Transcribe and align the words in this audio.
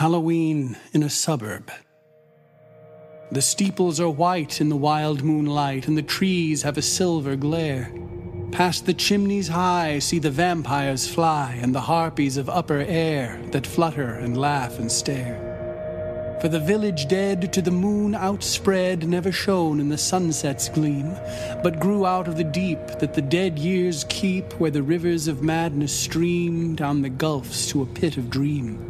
Halloween 0.00 0.78
in 0.94 1.02
a 1.02 1.10
suburb. 1.10 1.70
The 3.32 3.42
steeples 3.42 4.00
are 4.00 4.08
white 4.08 4.58
in 4.58 4.70
the 4.70 4.84
wild 4.90 5.22
moonlight, 5.22 5.88
and 5.88 5.98
the 5.98 6.02
trees 6.02 6.62
have 6.62 6.78
a 6.78 6.82
silver 6.82 7.36
glare. 7.36 7.92
Past 8.50 8.86
the 8.86 8.94
chimneys 8.94 9.48
high, 9.48 9.98
see 9.98 10.18
the 10.18 10.30
vampires 10.30 11.06
fly, 11.06 11.58
and 11.60 11.74
the 11.74 11.82
harpies 11.82 12.38
of 12.38 12.48
upper 12.48 12.78
air 12.78 13.38
that 13.50 13.66
flutter 13.66 14.14
and 14.14 14.38
laugh 14.38 14.78
and 14.78 14.90
stare. 14.90 16.38
For 16.40 16.48
the 16.48 16.60
village 16.60 17.06
dead 17.06 17.52
to 17.52 17.60
the 17.60 17.70
moon 17.70 18.14
outspread 18.14 19.06
never 19.06 19.30
shone 19.30 19.80
in 19.80 19.90
the 19.90 19.98
sunset's 19.98 20.70
gleam, 20.70 21.14
but 21.62 21.78
grew 21.78 22.06
out 22.06 22.26
of 22.26 22.38
the 22.38 22.44
deep 22.44 22.78
that 23.00 23.12
the 23.12 23.20
dead 23.20 23.58
years 23.58 24.06
keep, 24.08 24.54
where 24.54 24.70
the 24.70 24.82
rivers 24.82 25.28
of 25.28 25.42
madness 25.42 25.92
stream 25.92 26.74
down 26.74 27.02
the 27.02 27.10
gulfs 27.10 27.68
to 27.68 27.82
a 27.82 27.86
pit 27.86 28.16
of 28.16 28.30
dream. 28.30 28.89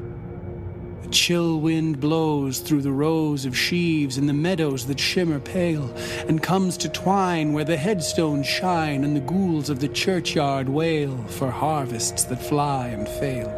Chill 1.10 1.60
wind 1.60 1.98
blows 1.98 2.60
through 2.60 2.82
the 2.82 2.92
rows 2.92 3.44
of 3.44 3.56
sheaves 3.56 4.16
in 4.16 4.26
the 4.26 4.32
meadows 4.32 4.86
that 4.86 5.00
shimmer 5.00 5.40
pale, 5.40 5.92
and 6.28 6.42
comes 6.42 6.76
to 6.78 6.88
twine 6.88 7.52
where 7.52 7.64
the 7.64 7.76
headstones 7.76 8.46
shine 8.46 9.02
and 9.02 9.16
the 9.16 9.20
ghouls 9.20 9.70
of 9.70 9.80
the 9.80 9.88
churchyard 9.88 10.68
wail 10.68 11.24
for 11.24 11.50
harvests 11.50 12.24
that 12.24 12.42
fly 12.42 12.88
and 12.88 13.08
fail. 13.08 13.56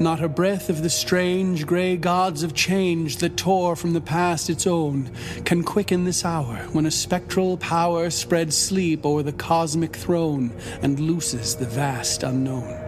Not 0.00 0.22
a 0.22 0.28
breath 0.28 0.68
of 0.68 0.82
the 0.82 0.90
strange 0.90 1.66
grey 1.66 1.96
gods 1.96 2.42
of 2.42 2.52
change 2.52 3.18
that 3.18 3.36
tore 3.36 3.76
from 3.76 3.92
the 3.92 4.00
past 4.00 4.50
its 4.50 4.66
own 4.66 5.10
can 5.44 5.62
quicken 5.62 6.04
this 6.04 6.24
hour 6.24 6.56
when 6.72 6.84
a 6.84 6.90
spectral 6.90 7.56
power 7.56 8.10
spreads 8.10 8.56
sleep 8.56 9.06
o'er 9.06 9.22
the 9.22 9.32
cosmic 9.32 9.94
throne 9.94 10.52
and 10.82 10.98
looses 10.98 11.54
the 11.54 11.66
vast 11.66 12.24
unknown. 12.24 12.83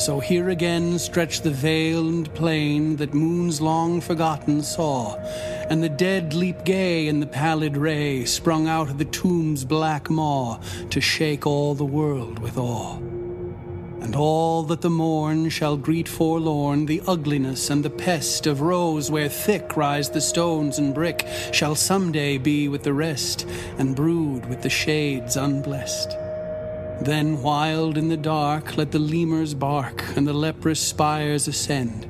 So 0.00 0.18
here 0.18 0.48
again 0.48 0.98
stretch 0.98 1.42
the 1.42 1.50
vale 1.50 2.08
and 2.08 2.32
plain 2.34 2.96
that 2.96 3.12
moons 3.12 3.60
long 3.60 4.00
forgotten 4.00 4.62
saw, 4.62 5.16
and 5.68 5.82
the 5.82 5.90
dead 5.90 6.32
leap 6.32 6.64
gay 6.64 7.06
in 7.06 7.20
the 7.20 7.26
pallid 7.26 7.76
ray 7.76 8.24
sprung 8.24 8.66
out 8.66 8.88
of 8.88 8.96
the 8.96 9.04
tomb's 9.04 9.62
black 9.62 10.08
maw 10.08 10.58
to 10.88 11.02
shake 11.02 11.46
all 11.46 11.74
the 11.74 11.84
world 11.84 12.38
with 12.38 12.56
awe. 12.56 12.96
And 12.96 14.16
all 14.16 14.62
that 14.64 14.80
the 14.80 14.88
morn 14.88 15.50
shall 15.50 15.76
greet 15.76 16.08
forlorn, 16.08 16.86
the 16.86 17.02
ugliness 17.06 17.68
and 17.68 17.84
the 17.84 17.90
pest 17.90 18.46
of 18.46 18.62
rows 18.62 19.10
where 19.10 19.28
thick 19.28 19.76
rise 19.76 20.08
the 20.08 20.22
stones 20.22 20.78
and 20.78 20.94
brick, 20.94 21.28
shall 21.52 21.74
some 21.74 22.10
day 22.10 22.38
be 22.38 22.68
with 22.68 22.84
the 22.84 22.94
rest, 22.94 23.46
and 23.76 23.94
brood 23.94 24.46
with 24.46 24.62
the 24.62 24.70
shades 24.70 25.36
unblessed. 25.36 26.16
Then, 27.02 27.42
wild 27.42 27.96
in 27.96 28.08
the 28.08 28.16
dark, 28.16 28.76
let 28.76 28.92
the 28.92 28.98
lemurs 28.98 29.54
bark, 29.54 30.04
and 30.16 30.28
the 30.28 30.34
leprous 30.34 30.80
spires 30.80 31.48
ascend. 31.48 32.06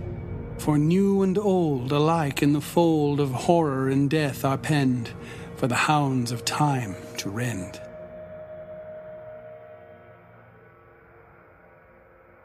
For 0.59 0.79
new 0.79 1.23
and 1.23 1.39
old 1.39 1.93
alike 1.93 2.43
in 2.43 2.53
the 2.53 2.61
fold 2.61 3.21
of 3.21 3.31
horror 3.31 3.89
and 3.89 4.11
death 4.11 4.45
are 4.45 4.59
penned, 4.59 5.11
for 5.57 5.69
the 5.69 5.77
hounds 5.77 6.33
of 6.33 6.45
time 6.45 6.97
to 7.19 7.31
rend. 7.31 7.81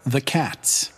The 0.05 0.21
Cats. 0.21 0.94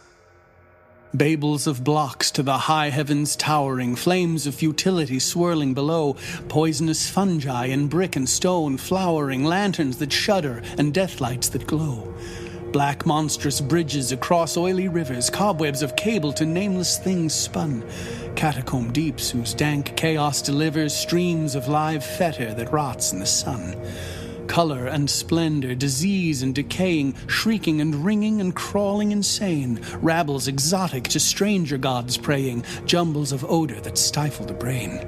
Babels 1.18 1.66
of 1.66 1.84
blocks 1.84 2.30
to 2.30 2.44
the 2.44 2.60
high 2.60 2.90
heavens 2.90 3.36
towering, 3.36 3.96
flames 3.96 4.46
of 4.46 4.54
futility 4.54 5.18
swirling 5.18 5.74
below, 5.74 6.16
poisonous 6.48 7.10
fungi 7.10 7.66
in 7.66 7.88
brick 7.88 8.16
and 8.16 8.30
stone 8.30 8.78
flowering, 8.78 9.44
lanterns 9.44 9.98
that 9.98 10.14
shudder 10.14 10.62
and 10.78 10.94
deathlights 10.94 11.50
that 11.54 11.66
glow. 11.66 12.14
Black 12.72 13.08
monstrous 13.08 13.60
bridges 13.62 14.12
across 14.12 14.58
oily 14.58 14.88
rivers, 14.90 15.32
cobwebs 15.32 15.82
of 15.82 15.96
cable 15.96 16.32
to 16.34 16.46
nameless 16.46 17.00
things 17.00 17.34
spun. 17.34 17.84
Catacomb 18.36 18.94
deeps 18.94 19.32
whose 19.32 19.56
dank 19.56 19.96
chaos 19.98 20.44
delivers 20.44 20.96
streams 20.96 21.56
of 21.56 21.68
live 21.68 22.04
fetor 22.04 22.56
that 22.56 22.72
rots 22.72 23.12
in 23.12 23.18
the 23.18 23.26
sun 23.26 23.76
color 24.48 24.88
and 24.88 25.10
splendor, 25.10 25.76
disease 25.76 26.42
and 26.42 26.56
decaying, 26.56 27.16
shrieking 27.28 27.82
and 27.82 28.06
ringing 28.06 28.42
and 28.42 28.56
crawling 28.56 29.12
insane, 29.12 29.80
rabbles 30.02 30.48
exotic 30.48 31.04
to 31.06 31.20
stranger 31.20 31.78
gods 31.78 32.18
praying, 32.18 32.64
jumbles 32.86 33.32
of 33.32 33.46
odor 33.46 33.80
that 33.82 33.98
stifle 33.98 34.46
the 34.46 34.54
brain. 34.54 35.06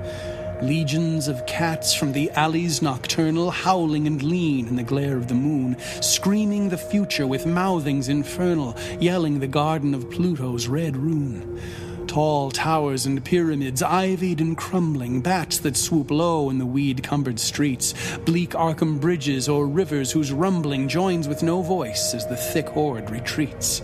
Legions 0.62 1.30
of 1.30 1.46
cats 1.46 1.94
from 1.94 2.12
the 2.12 2.30
alleys 2.32 2.82
nocturnal, 2.82 3.50
howling 3.50 4.08
and 4.08 4.22
lean 4.22 4.68
in 4.68 4.76
the 4.76 4.84
glare 4.84 5.16
of 5.16 5.30
the 5.30 5.34
moon, 5.34 5.78
screaming 6.02 6.68
the 6.68 6.78
future 6.78 7.26
with 7.26 7.46
mouthings 7.46 8.10
infernal, 8.10 8.76
yelling 9.00 9.40
the 9.40 9.48
garden 9.48 9.94
of 9.94 10.10
Pluto's 10.10 10.68
red 10.68 10.98
rune. 10.98 11.62
Tall 12.10 12.50
towers 12.50 13.06
and 13.06 13.24
pyramids, 13.24 13.84
ivied 13.84 14.42
and 14.42 14.58
crumbling, 14.58 15.22
bats 15.22 15.60
that 15.60 15.78
swoop 15.78 16.10
low 16.10 16.50
in 16.50 16.58
the 16.58 16.66
weed 16.66 17.04
cumbered 17.04 17.40
streets, 17.40 17.94
bleak 18.26 18.56
Arkham 18.56 19.00
bridges 19.00 19.48
or 19.48 19.68
rivers 19.68 20.12
whose 20.12 20.32
rumbling 20.32 20.88
joins 20.88 21.28
with 21.28 21.44
no 21.44 21.62
voice 21.62 22.16
as 22.16 22.26
the 22.26 22.36
thick 22.36 22.70
horde 22.70 23.12
retreats. 23.12 23.84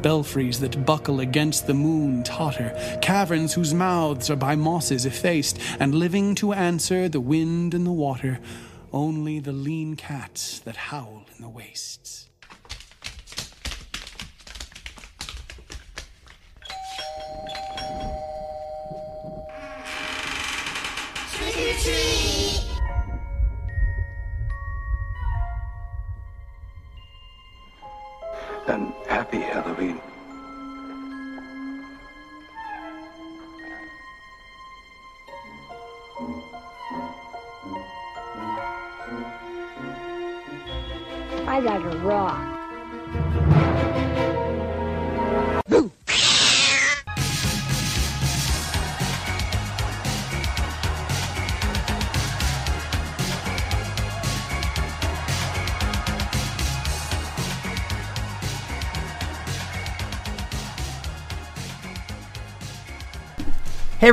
Belfries 0.00 0.60
that 0.60 0.86
buckle 0.86 1.20
against 1.20 1.66
the 1.66 1.74
moon 1.74 2.22
totter, 2.22 2.74
caverns 3.02 3.52
whose 3.52 3.74
mouths 3.74 4.30
are 4.30 4.36
by 4.36 4.56
mosses 4.56 5.04
effaced, 5.04 5.58
and 5.78 5.94
living 5.94 6.34
to 6.36 6.54
answer 6.54 7.10
the 7.10 7.20
wind 7.20 7.74
and 7.74 7.86
the 7.86 7.92
water, 7.92 8.40
only 8.90 9.38
the 9.38 9.52
lean 9.52 9.96
cats 9.96 10.60
that 10.60 10.76
howl 10.76 11.26
in 11.36 11.42
the 11.42 11.50
wastes. 11.50 12.29
And 21.72 22.19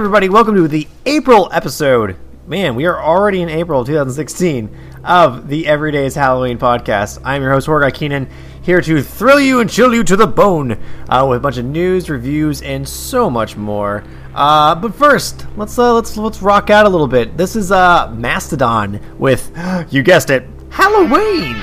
everybody, 0.07 0.29
welcome 0.29 0.55
to 0.55 0.69
the 0.69 0.87
April 1.05 1.49
episode. 1.51 2.15
Man, 2.47 2.75
we 2.75 2.85
are 2.85 2.97
already 2.97 3.41
in 3.41 3.49
April 3.49 3.83
2016 3.83 4.73
of 5.03 5.49
the 5.49 5.67
Everyday's 5.67 6.15
Halloween 6.15 6.57
podcast. 6.57 7.19
I'm 7.25 7.41
your 7.41 7.51
host, 7.51 7.67
Horgai 7.67 7.93
Keenan, 7.93 8.29
here 8.61 8.79
to 8.79 9.01
thrill 9.03 9.41
you 9.41 9.59
and 9.59 9.69
chill 9.69 9.93
you 9.93 10.05
to 10.05 10.15
the 10.15 10.25
bone 10.25 10.81
uh, 11.09 11.27
with 11.29 11.39
a 11.39 11.41
bunch 11.41 11.57
of 11.57 11.65
news, 11.65 12.09
reviews, 12.09 12.61
and 12.61 12.87
so 12.87 13.29
much 13.29 13.57
more. 13.57 14.01
Uh, 14.33 14.75
but 14.75 14.95
first, 14.95 15.45
let's 15.57 15.77
uh, 15.77 15.93
let's 15.93 16.15
let's 16.15 16.41
rock 16.41 16.69
out 16.69 16.85
a 16.85 16.89
little 16.89 17.09
bit. 17.09 17.35
This 17.35 17.57
is 17.57 17.69
uh, 17.73 18.09
Mastodon 18.15 19.01
with, 19.19 19.51
you 19.89 20.03
guessed 20.03 20.29
it, 20.29 20.47
Halloween. 20.69 21.61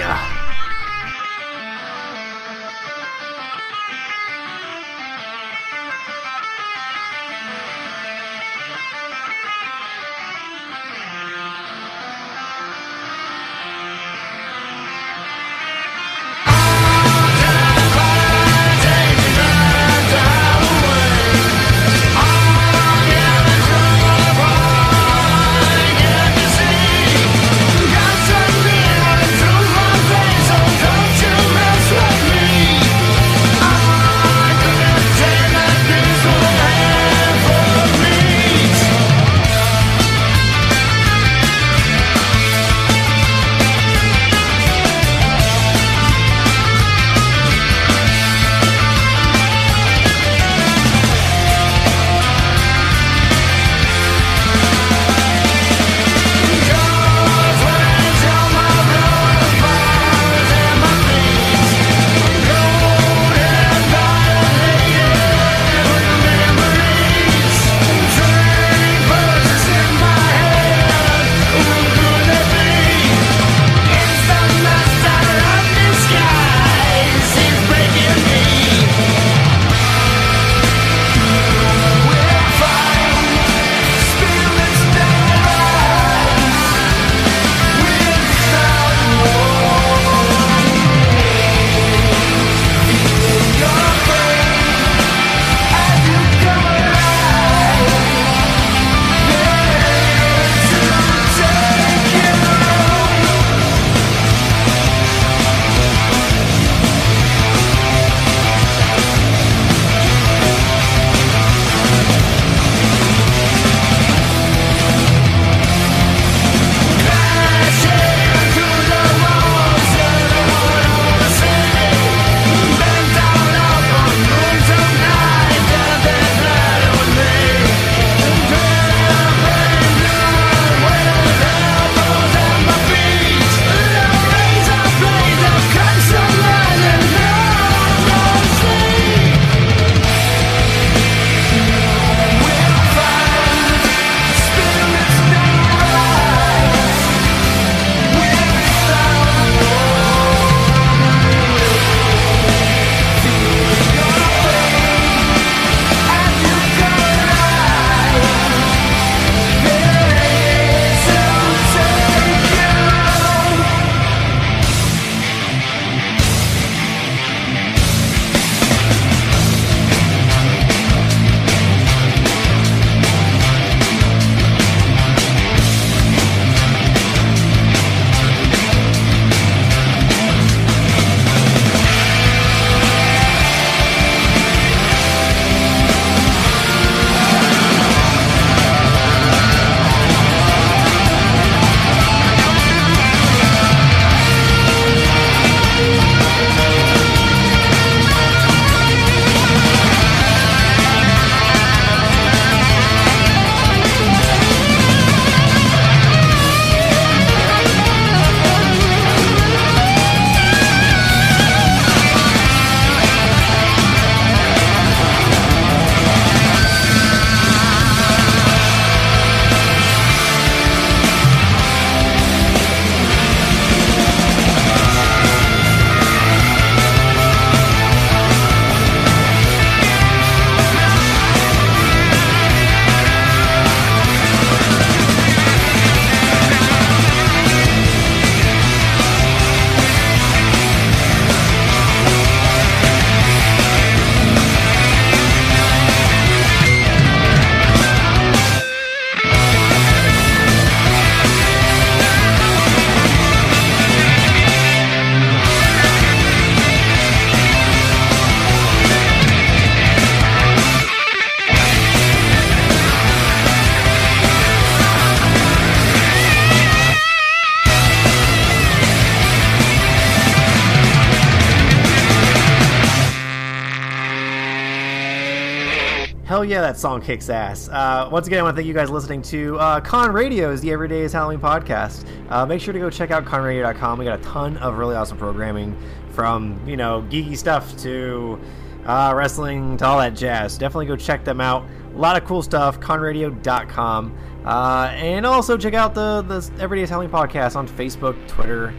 That 276.74 276.80
song 276.80 277.00
kicks 277.00 277.30
ass. 277.30 277.68
Uh, 277.68 278.08
once 278.10 278.26
again, 278.26 278.40
I 278.40 278.42
want 278.42 278.56
to 278.56 278.60
thank 278.60 278.66
you 278.66 278.74
guys 278.74 278.90
listening 278.90 279.22
to 279.22 279.56
uh, 279.60 279.80
Con 279.80 280.12
Radio's 280.12 280.60
The 280.60 280.72
Everyday 280.72 281.02
is 281.02 281.12
Halloween 281.12 281.38
podcast. 281.38 282.04
Uh, 282.28 282.44
make 282.44 282.60
sure 282.60 282.72
to 282.72 282.80
go 282.80 282.90
check 282.90 283.12
out 283.12 283.24
conradio.com. 283.24 283.96
We 283.96 284.04
got 284.04 284.18
a 284.18 284.22
ton 284.24 284.56
of 284.56 284.76
really 284.76 284.96
awesome 284.96 285.16
programming 285.16 285.76
from, 286.10 286.60
you 286.68 286.76
know, 286.76 287.02
geeky 287.10 287.36
stuff 287.36 287.76
to 287.82 288.40
uh, 288.86 289.12
wrestling 289.14 289.76
to 289.76 289.86
all 289.86 289.98
that 289.98 290.16
jazz. 290.16 290.58
Definitely 290.58 290.86
go 290.86 290.96
check 290.96 291.24
them 291.24 291.40
out. 291.40 291.64
A 291.94 291.96
lot 291.96 292.20
of 292.20 292.26
cool 292.26 292.42
stuff. 292.42 292.80
Conradio.com. 292.80 294.18
Uh, 294.44 294.90
and 294.94 295.24
also 295.24 295.56
check 295.56 295.74
out 295.74 295.94
the, 295.94 296.22
the 296.22 296.60
Everyday 296.60 296.82
is 296.82 296.90
Halloween 296.90 297.10
podcast 297.10 297.54
on 297.54 297.68
Facebook, 297.68 298.16
Twitter, 298.26 298.74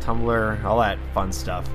Tumblr, 0.00 0.64
all 0.64 0.80
that 0.80 0.98
fun 1.12 1.30
stuff. 1.30 1.68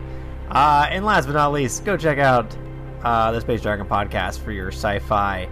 Uh, 0.50 0.88
and 0.90 1.06
last 1.06 1.28
but 1.28 1.34
not 1.34 1.52
least, 1.52 1.86
go 1.86 1.96
check 1.96 2.18
out 2.18 2.58
uh, 3.04 3.32
the 3.32 3.42
Space 3.42 3.62
Dragon 3.62 3.86
podcast 3.86 4.40
for 4.40 4.52
your 4.52 4.70
sci 4.70 5.00
fi 5.00 5.50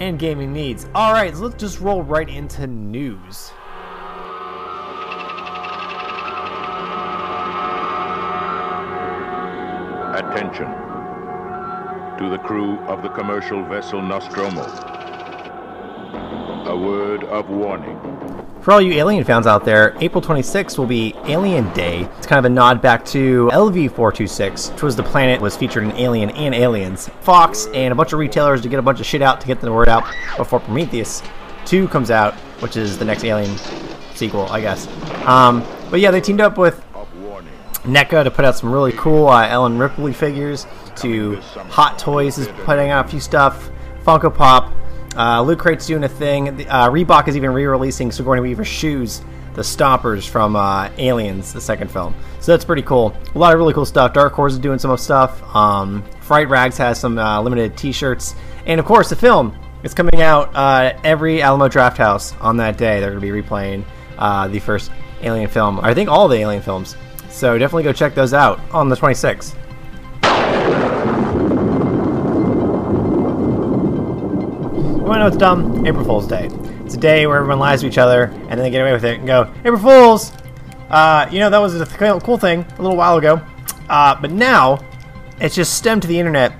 and 0.00 0.18
gaming 0.18 0.52
needs. 0.52 0.86
All 0.94 1.12
right, 1.12 1.34
so 1.34 1.42
let's 1.42 1.56
just 1.56 1.80
roll 1.80 2.02
right 2.02 2.28
into 2.28 2.66
news. 2.66 3.52
Attention 10.14 10.66
to 12.18 12.28
the 12.28 12.38
crew 12.38 12.78
of 12.80 13.02
the 13.02 13.08
commercial 13.08 13.64
vessel 13.64 14.02
Nostromo. 14.02 14.91
A 16.72 16.74
word 16.74 17.24
of 17.24 17.50
warning. 17.50 18.00
For 18.62 18.72
all 18.72 18.80
you 18.80 18.94
Alien 18.94 19.24
fans 19.24 19.46
out 19.46 19.62
there, 19.62 19.94
April 20.00 20.22
26th 20.22 20.78
will 20.78 20.86
be 20.86 21.14
Alien 21.26 21.70
Day. 21.74 22.08
It's 22.16 22.26
kind 22.26 22.38
of 22.38 22.50
a 22.50 22.54
nod 22.54 22.80
back 22.80 23.04
to 23.06 23.50
LV-426, 23.52 24.72
which 24.72 24.82
was 24.82 24.96
the 24.96 25.02
planet 25.02 25.38
was 25.38 25.54
featured 25.54 25.84
in 25.84 25.92
Alien 25.92 26.30
and 26.30 26.54
Aliens. 26.54 27.10
Fox 27.20 27.66
and 27.74 27.92
a 27.92 27.94
bunch 27.94 28.14
of 28.14 28.18
retailers 28.18 28.62
to 28.62 28.70
get 28.70 28.78
a 28.78 28.82
bunch 28.82 29.00
of 29.00 29.04
shit 29.04 29.20
out 29.20 29.38
to 29.42 29.46
get 29.46 29.60
the 29.60 29.70
word 29.70 29.90
out 29.90 30.02
before 30.38 30.60
Prometheus 30.60 31.22
2 31.66 31.88
comes 31.88 32.10
out, 32.10 32.32
which 32.62 32.78
is 32.78 32.96
the 32.96 33.04
next 33.04 33.22
Alien 33.22 33.54
sequel, 34.14 34.46
I 34.46 34.62
guess. 34.62 34.86
Um, 35.26 35.62
but 35.90 36.00
yeah, 36.00 36.10
they 36.10 36.22
teamed 36.22 36.40
up 36.40 36.56
with. 36.56 36.82
NECA 37.82 38.24
to 38.24 38.30
put 38.30 38.46
out 38.46 38.56
some 38.56 38.72
really 38.72 38.92
cool 38.92 39.28
uh, 39.28 39.46
Ellen 39.46 39.76
Ripley 39.76 40.14
figures. 40.14 40.66
To 40.96 41.36
Hot 41.68 41.98
Toys 41.98 42.38
is 42.38 42.48
putting 42.64 42.88
out 42.88 43.04
a 43.04 43.08
few 43.10 43.20
stuff. 43.20 43.70
Funko 44.04 44.34
Pop. 44.34 44.72
Uh, 45.16 45.42
Loot 45.42 45.58
Crate's 45.58 45.86
doing 45.86 46.04
a 46.04 46.08
thing. 46.08 46.66
Uh, 46.68 46.88
Reebok 46.88 47.28
is 47.28 47.36
even 47.36 47.52
re-releasing 47.52 48.10
Sigourney 48.10 48.40
Weaver's 48.40 48.68
shoes, 48.68 49.22
the 49.54 49.62
Stompers 49.62 50.28
from 50.28 50.56
uh, 50.56 50.90
Aliens, 50.98 51.52
the 51.52 51.60
second 51.60 51.90
film. 51.90 52.14
So 52.40 52.52
that's 52.52 52.64
pretty 52.64 52.82
cool. 52.82 53.14
A 53.34 53.38
lot 53.38 53.52
of 53.52 53.58
really 53.58 53.74
cool 53.74 53.84
stuff. 53.84 54.12
Dark 54.12 54.32
Horse 54.32 54.54
is 54.54 54.58
doing 54.58 54.78
some 54.78 54.90
of 54.90 55.00
stuff. 55.00 55.42
Um, 55.54 56.02
Fright 56.20 56.48
Rags 56.48 56.78
has 56.78 56.98
some 56.98 57.18
uh, 57.18 57.40
limited 57.42 57.76
T-shirts, 57.76 58.34
and 58.66 58.80
of 58.80 58.86
course 58.86 59.10
the 59.10 59.16
film 59.16 59.56
is 59.82 59.94
coming 59.94 60.22
out 60.22 60.54
uh, 60.54 60.98
every 61.04 61.42
Alamo 61.42 61.68
Drafthouse 61.68 62.40
on 62.40 62.56
that 62.58 62.78
day. 62.78 63.00
They're 63.00 63.10
going 63.10 63.20
to 63.20 63.32
be 63.32 63.42
replaying 63.42 63.84
uh, 64.18 64.48
the 64.48 64.60
first 64.60 64.90
Alien 65.22 65.48
film. 65.48 65.80
I 65.80 65.94
think 65.94 66.08
all 66.08 66.28
the 66.28 66.36
Alien 66.36 66.62
films. 66.62 66.96
So 67.28 67.58
definitely 67.58 67.84
go 67.84 67.92
check 67.92 68.14
those 68.14 68.34
out 68.34 68.60
on 68.72 68.88
the 68.88 68.96
26th. 68.96 69.54
Want 75.12 75.20
to 75.20 75.24
know 75.24 75.28
what's 75.28 75.36
dumb? 75.36 75.86
April 75.86 76.06
Fool's 76.06 76.26
Day. 76.26 76.48
It's 76.86 76.94
a 76.94 76.98
day 76.98 77.26
where 77.26 77.36
everyone 77.36 77.58
lies 77.58 77.82
to 77.82 77.86
each 77.86 77.98
other 77.98 78.22
and 78.22 78.52
then 78.52 78.60
they 78.60 78.70
get 78.70 78.80
away 78.80 78.94
with 78.94 79.04
it 79.04 79.18
and 79.18 79.26
go, 79.26 79.52
April 79.58 79.76
Fools! 79.76 80.32
Uh, 80.88 81.28
you 81.30 81.38
know, 81.38 81.50
that 81.50 81.58
was 81.58 81.78
a 81.78 81.84
th- 81.84 82.22
cool 82.22 82.38
thing 82.38 82.64
a 82.78 82.80
little 82.80 82.96
while 82.96 83.18
ago. 83.18 83.38
Uh, 83.90 84.18
but 84.18 84.30
now, 84.30 84.82
it's 85.38 85.54
just 85.54 85.74
stemmed 85.74 86.00
to 86.00 86.08
the 86.08 86.18
internet 86.18 86.54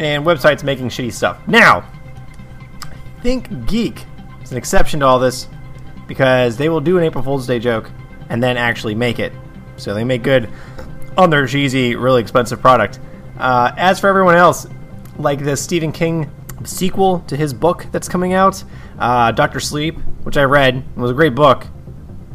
and 0.00 0.22
websites 0.22 0.62
making 0.62 0.90
shitty 0.90 1.10
stuff. 1.10 1.40
Now, 1.48 1.90
ThinkGeek 3.22 4.04
is 4.42 4.52
an 4.52 4.58
exception 4.58 5.00
to 5.00 5.06
all 5.06 5.18
this 5.18 5.48
because 6.06 6.58
they 6.58 6.68
will 6.68 6.82
do 6.82 6.98
an 6.98 7.04
April 7.04 7.24
Fool's 7.24 7.46
Day 7.46 7.58
joke 7.58 7.90
and 8.28 8.42
then 8.42 8.58
actually 8.58 8.96
make 8.96 9.18
it. 9.18 9.32
So 9.78 9.94
they 9.94 10.04
make 10.04 10.22
good 10.22 10.50
on 11.16 11.30
their 11.30 11.46
cheesy, 11.46 11.96
really 11.96 12.20
expensive 12.20 12.60
product. 12.60 13.00
Uh, 13.38 13.72
as 13.78 13.98
for 13.98 14.08
everyone 14.08 14.34
else, 14.34 14.66
like 15.16 15.42
the 15.42 15.56
Stephen 15.56 15.90
King 15.90 16.30
sequel 16.64 17.20
to 17.20 17.36
his 17.36 17.52
book 17.54 17.86
that's 17.92 18.08
coming 18.08 18.32
out, 18.32 18.62
uh, 18.98 19.32
Doctor 19.32 19.60
Sleep, 19.60 19.96
which 20.22 20.36
I 20.36 20.44
read, 20.44 20.76
it 20.76 20.96
was 20.96 21.10
a 21.10 21.14
great 21.14 21.34
book, 21.34 21.66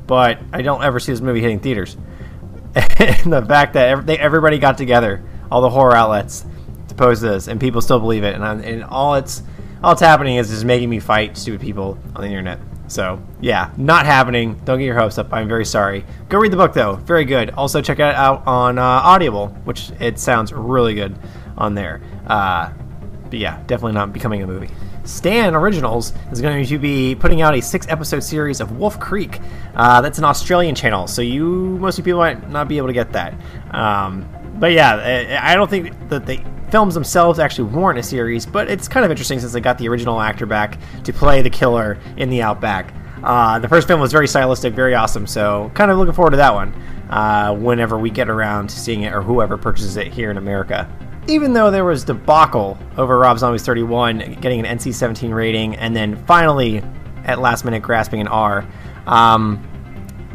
but 0.07 0.39
I 0.51 0.61
don't 0.61 0.83
ever 0.83 0.99
see 0.99 1.11
this 1.11 1.21
movie 1.21 1.41
hitting 1.41 1.59
theaters. 1.59 1.97
and 2.75 3.31
the 3.31 3.45
fact 3.47 3.73
that 3.73 3.89
ev- 3.89 4.05
they, 4.05 4.17
everybody 4.17 4.57
got 4.57 4.77
together, 4.77 5.23
all 5.51 5.61
the 5.61 5.69
horror 5.69 5.95
outlets, 5.95 6.45
to 6.87 6.95
post 6.95 7.21
this, 7.21 7.47
and 7.47 7.59
people 7.59 7.81
still 7.81 7.99
believe 7.99 8.23
it, 8.23 8.35
and, 8.35 8.43
I'm, 8.43 8.59
and 8.61 8.83
all 8.83 9.15
it's 9.15 9.43
all 9.83 9.91
it's 9.91 10.01
happening 10.01 10.37
is 10.37 10.49
just 10.49 10.63
making 10.63 10.89
me 10.89 10.99
fight 10.99 11.37
stupid 11.37 11.59
people 11.59 11.97
on 12.15 12.21
the 12.21 12.27
internet. 12.27 12.59
So 12.87 13.21
yeah, 13.41 13.71
not 13.75 14.05
happening. 14.05 14.59
Don't 14.65 14.79
get 14.79 14.85
your 14.85 14.97
hopes 14.97 15.17
up. 15.17 15.33
I'm 15.33 15.47
very 15.47 15.65
sorry. 15.65 16.05
Go 16.29 16.37
read 16.39 16.51
the 16.51 16.57
book 16.57 16.73
though, 16.73 16.95
very 16.95 17.25
good. 17.25 17.51
Also 17.51 17.81
check 17.81 17.99
it 17.99 18.03
out 18.03 18.45
on 18.47 18.77
uh, 18.77 18.81
Audible, 18.81 19.49
which 19.65 19.91
it 19.99 20.19
sounds 20.19 20.53
really 20.53 20.93
good 20.93 21.17
on 21.57 21.75
there. 21.75 22.01
Uh, 22.27 22.71
but 23.33 23.39
yeah, 23.39 23.57
definitely 23.65 23.93
not 23.93 24.13
becoming 24.13 24.43
a 24.43 24.45
movie. 24.47 24.69
Stan 25.05 25.55
Originals 25.55 26.13
is 26.31 26.39
going 26.39 26.63
to 26.67 26.77
be 26.77 27.15
putting 27.15 27.41
out 27.41 27.55
a 27.55 27.61
six 27.63 27.87
episode 27.89 28.19
series 28.19 28.61
of 28.61 28.77
Wolf 28.77 28.99
Creek. 28.99 29.39
Uh, 29.73 30.01
that's 30.01 30.19
an 30.19 30.23
Australian 30.23 30.75
channel, 30.75 31.07
so 31.07 31.23
you 31.23 31.79
most 31.79 31.95
people 32.03 32.19
might 32.19 32.47
not 32.51 32.67
be 32.67 32.77
able 32.77 32.85
to 32.85 32.93
get 32.93 33.11
that. 33.13 33.33
Um, 33.71 34.29
but 34.59 34.71
yeah, 34.71 35.39
I 35.41 35.55
don't 35.55 35.67
think 35.67 36.09
that 36.09 36.27
the 36.27 36.45
films 36.69 36.93
themselves 36.93 37.39
actually 37.39 37.73
warrant 37.73 37.97
a 37.97 38.03
series, 38.03 38.45
but 38.45 38.69
it's 38.69 38.87
kind 38.87 39.03
of 39.03 39.09
interesting 39.09 39.39
since 39.39 39.51
they 39.51 39.61
got 39.61 39.79
the 39.79 39.87
original 39.87 40.21
actor 40.21 40.45
back 40.45 40.77
to 41.03 41.11
play 41.11 41.41
the 41.41 41.49
killer 41.49 41.97
in 42.17 42.29
the 42.29 42.43
Outback. 42.43 42.93
Uh, 43.23 43.57
the 43.57 43.67
first 43.67 43.87
film 43.87 43.99
was 43.99 44.11
very 44.11 44.27
stylistic, 44.27 44.75
very 44.75 44.93
awesome, 44.93 45.25
so 45.25 45.71
kind 45.73 45.89
of 45.89 45.97
looking 45.97 46.13
forward 46.13 46.31
to 46.31 46.37
that 46.37 46.53
one 46.53 46.71
uh, 47.09 47.51
whenever 47.55 47.97
we 47.97 48.11
get 48.11 48.29
around 48.29 48.69
to 48.69 48.79
seeing 48.79 49.01
it 49.01 49.11
or 49.11 49.23
whoever 49.23 49.57
purchases 49.57 49.97
it 49.97 50.13
here 50.13 50.29
in 50.29 50.37
America 50.37 50.87
even 51.27 51.53
though 51.53 51.71
there 51.71 51.85
was 51.85 52.03
debacle 52.03 52.77
over 52.97 53.17
Rob 53.17 53.39
Zombie's 53.39 53.65
31 53.65 54.37
getting 54.41 54.65
an 54.65 54.77
NC-17 54.77 55.33
rating 55.33 55.75
and 55.75 55.95
then 55.95 56.15
finally 56.25 56.83
at 57.23 57.39
last 57.39 57.63
minute 57.63 57.81
grasping 57.81 58.21
an 58.21 58.27
R, 58.27 58.67
um, 59.07 59.61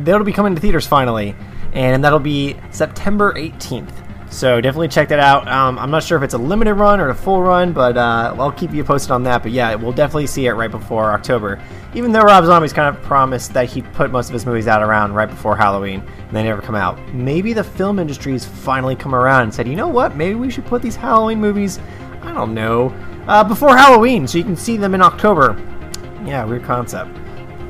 that'll 0.01 0.25
be 0.25 0.33
coming 0.33 0.55
to 0.55 0.61
theaters 0.61 0.87
finally, 0.87 1.35
and 1.73 2.03
that'll 2.03 2.19
be 2.19 2.57
September 2.71 3.35
18th. 3.35 4.08
So 4.31 4.61
definitely 4.61 4.89
check 4.89 5.09
that 5.09 5.19
out. 5.19 5.49
Um, 5.49 5.79
I'm 5.79 5.91
not 5.91 6.03
sure 6.03 6.17
if 6.17 6.23
it's 6.23 6.35
a 6.35 6.39
limited 6.39 6.75
run 6.75 7.01
or 7.01 7.09
a 7.09 7.15
full 7.15 7.43
run, 7.43 7.73
but 7.73 7.97
uh, 7.97 8.35
I'll 8.39 8.53
keep 8.53 8.73
you 8.73 8.85
posted 8.85 9.11
on 9.11 9.23
that. 9.25 9.43
But 9.43 9.53
yeah, 9.53 9.75
we'll 9.75 9.93
definitely 9.93 10.27
see 10.27 10.47
it 10.47 10.53
right 10.53 10.71
before 10.71 11.13
October. 11.13 11.61
Even 11.95 12.13
though 12.13 12.21
Rob 12.21 12.45
Zombie's 12.45 12.73
kind 12.73 12.95
of 12.95 13.03
promised 13.03 13.55
that 13.55 13.67
he'd 13.71 13.91
put 13.95 14.11
most 14.11 14.29
of 14.29 14.35
his 14.35 14.45
movies 14.45 14.69
out 14.69 14.83
around 14.83 15.15
right 15.15 15.29
before 15.29 15.57
Halloween, 15.57 16.01
and 16.01 16.37
they 16.37 16.43
never 16.43 16.61
come 16.61 16.75
out. 16.75 16.99
Maybe 17.15 17.53
the 17.53 17.65
film 17.65 17.99
industry's 17.99 18.45
finally 18.45 18.95
come 18.95 19.15
around 19.15 19.45
and 19.45 19.55
said, 19.55 19.67
you 19.67 19.75
know 19.75 19.89
what? 19.89 20.15
Maybe 20.15 20.35
we 20.35 20.51
should 20.51 20.67
put 20.67 20.83
these 20.83 20.95
Halloween 20.97 21.41
movies, 21.41 21.81
I 22.21 22.33
don't 22.33 22.53
know, 22.53 22.91
uh, 23.27 23.43
before 23.43 23.77
Halloween, 23.77 24.29
so 24.29 24.39
you 24.39 24.45
can 24.45 24.57
see 24.57 24.77
them 24.77 24.95
in 24.95 25.01
October. 25.03 25.57
Yeah, 26.25 26.45
weird 26.45 26.65
concept. 26.65 27.19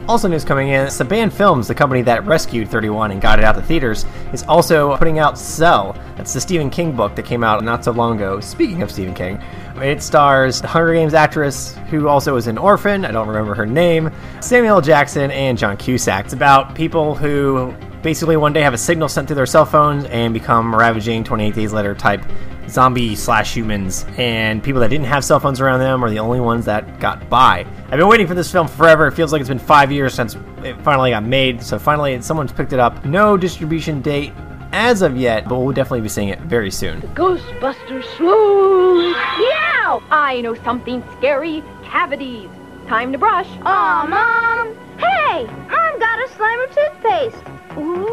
Also, 0.09 0.27
news 0.27 0.43
coming 0.43 0.69
in 0.71 0.87
Saban 0.87 1.31
Films, 1.31 1.69
the 1.69 1.75
company 1.75 2.01
that 2.01 2.25
rescued 2.25 2.71
31 2.71 3.11
and 3.11 3.21
got 3.21 3.39
it 3.39 3.45
out 3.45 3.57
to 3.57 3.61
theaters, 3.61 4.07
is 4.33 4.43
also 4.45 4.97
putting 4.97 5.19
out 5.19 5.39
Cell. 5.39 5.93
That's 6.17 6.33
the 6.33 6.41
Stephen 6.41 6.71
King 6.71 6.97
book 6.97 7.15
that 7.15 7.27
came 7.27 7.45
out 7.45 7.63
not 7.63 7.85
so 7.85 7.93
long 7.93 8.17
ago. 8.17 8.41
Speaking 8.41 8.81
of 8.81 8.91
Stephen 8.91 9.13
King, 9.13 9.39
it 9.77 10.03
stars 10.03 10.63
the 10.63 10.67
Hunger 10.67 10.95
Games 10.95 11.13
actress 11.13 11.77
who 11.91 12.09
also 12.09 12.37
is 12.37 12.47
an 12.47 12.57
orphan, 12.57 13.05
I 13.05 13.13
don't 13.13 13.29
remember 13.29 13.55
her 13.55 13.67
name, 13.67 14.11
Samuel 14.41 14.81
Jackson, 14.81 15.31
and 15.31 15.59
John 15.59 15.77
Cusack. 15.77 16.25
It's 16.25 16.33
about 16.33 16.75
people 16.75 17.15
who 17.15 17.75
basically 18.03 18.37
one 18.37 18.53
day 18.53 18.61
have 18.61 18.75
a 18.75 18.79
signal 18.79 19.09
sent 19.09 19.29
to 19.29 19.35
their 19.35 19.47
cell 19.47 19.65
phones 19.65 20.05
and 20.07 20.33
become 20.33 20.75
ravaging 20.75 21.25
28 21.25 21.55
days 21.55 21.73
later 21.73 21.95
type 21.95 22.23
zombie 22.69 23.17
slash 23.17 23.55
humans 23.57 24.05
and 24.19 24.63
people 24.63 24.81
that 24.81 24.89
didn't 24.89 25.07
have 25.07 25.25
cell 25.25 25.41
phones 25.41 25.61
around 25.61 25.81
them 25.81 26.05
are 26.05 26.11
the 26.11 26.19
only 26.19 26.41
ones 26.41 26.65
that 26.67 27.01
got 27.01 27.29
by 27.31 27.67
i've 27.87 27.99
been 27.99 28.09
waiting 28.09 28.27
for 28.27 28.35
this 28.35 28.53
film 28.53 28.69
forever 28.69 29.07
it 29.07 29.13
feels 29.13 29.33
like 29.33 29.41
it's 29.41 29.49
been 29.49 29.59
five 29.59 29.91
years 29.91 30.13
since 30.15 30.37
it 30.63 30.79
finally 30.83 31.11
got 31.11 31.25
made 31.25 31.63
so 31.63 31.79
finally 31.79 32.21
someone's 32.21 32.53
picked 32.53 32.73
it 32.73 32.79
up 32.79 33.05
no 33.05 33.37
distribution 33.37 34.03
date 34.03 34.33
as 34.73 35.01
of 35.01 35.17
yet 35.17 35.49
but 35.49 35.59
we'll 35.59 35.73
definitely 35.73 36.03
be 36.03 36.09
seeing 36.09 36.29
it 36.29 36.39
very 36.41 36.71
soon 36.71 37.01
Ghostbusters 37.15 38.05
slow. 38.17 38.95
Meow! 39.13 40.03
I 40.11 40.41
know 40.43 40.55
something 40.63 41.03
scary. 41.17 41.63
Cavities. 41.83 42.51
Time 42.87 43.13
to 43.13 43.19
brush. 43.19 43.49
Aw, 43.63 44.07
Mom. 44.07 44.75
Hey, 44.99 45.45
Mom 45.45 45.99
got 45.99 46.19
a 46.19 46.29
Slimer 46.35 46.69
toothpaste. 46.75 47.58
Ooh. 47.79 48.05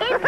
It's, 0.00 0.10
it's 0.10 0.22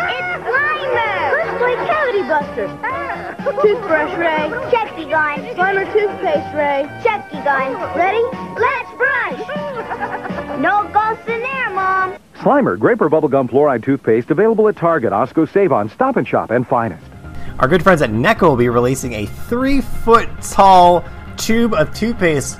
Slimer. 0.46 1.16
Let's 1.36 1.58
play 1.58 1.74
Cavity 1.86 2.22
Busters. 2.22 2.70
Ah. 2.82 3.34
Toothbrush, 3.62 4.18
Ray. 4.18 4.50
Checky 4.70 5.08
gun. 5.10 5.38
Slimer 5.54 5.84
toothpaste, 5.92 6.54
Ray. 6.54 6.86
Checky 7.02 7.42
gun. 7.44 7.74
Ready? 7.96 8.22
Let's 8.58 8.90
brush. 8.96 10.58
no 10.60 10.88
ghosts 10.92 11.28
in 11.28 11.40
there, 11.40 11.70
Mom. 11.70 12.16
Slimer, 12.36 12.78
Graper 12.78 13.08
Bubblegum 13.08 13.48
Fluoride 13.48 13.82
Toothpaste, 13.82 14.30
available 14.30 14.68
at 14.68 14.76
Target, 14.76 15.12
Osco 15.12 15.50
Save 15.50 15.72
On, 15.72 15.88
Stop 15.88 16.16
and 16.16 16.26
Shop, 16.28 16.50
and 16.50 16.66
Finest. 16.66 17.04
our 17.58 17.66
good 17.68 17.82
friends 17.82 18.02
at 18.02 18.10
NECA 18.10 18.42
will 18.42 18.56
be 18.56 18.68
releasing 18.68 19.14
a 19.14 19.26
three 19.26 19.80
foot 19.80 20.28
tall 20.42 21.04
tube 21.36 21.72
of 21.74 21.92
toothpaste 21.94 22.58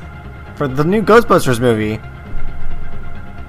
for 0.56 0.66
the 0.66 0.82
new 0.84 1.02
Ghostbusters 1.02 1.60
movie. 1.60 1.98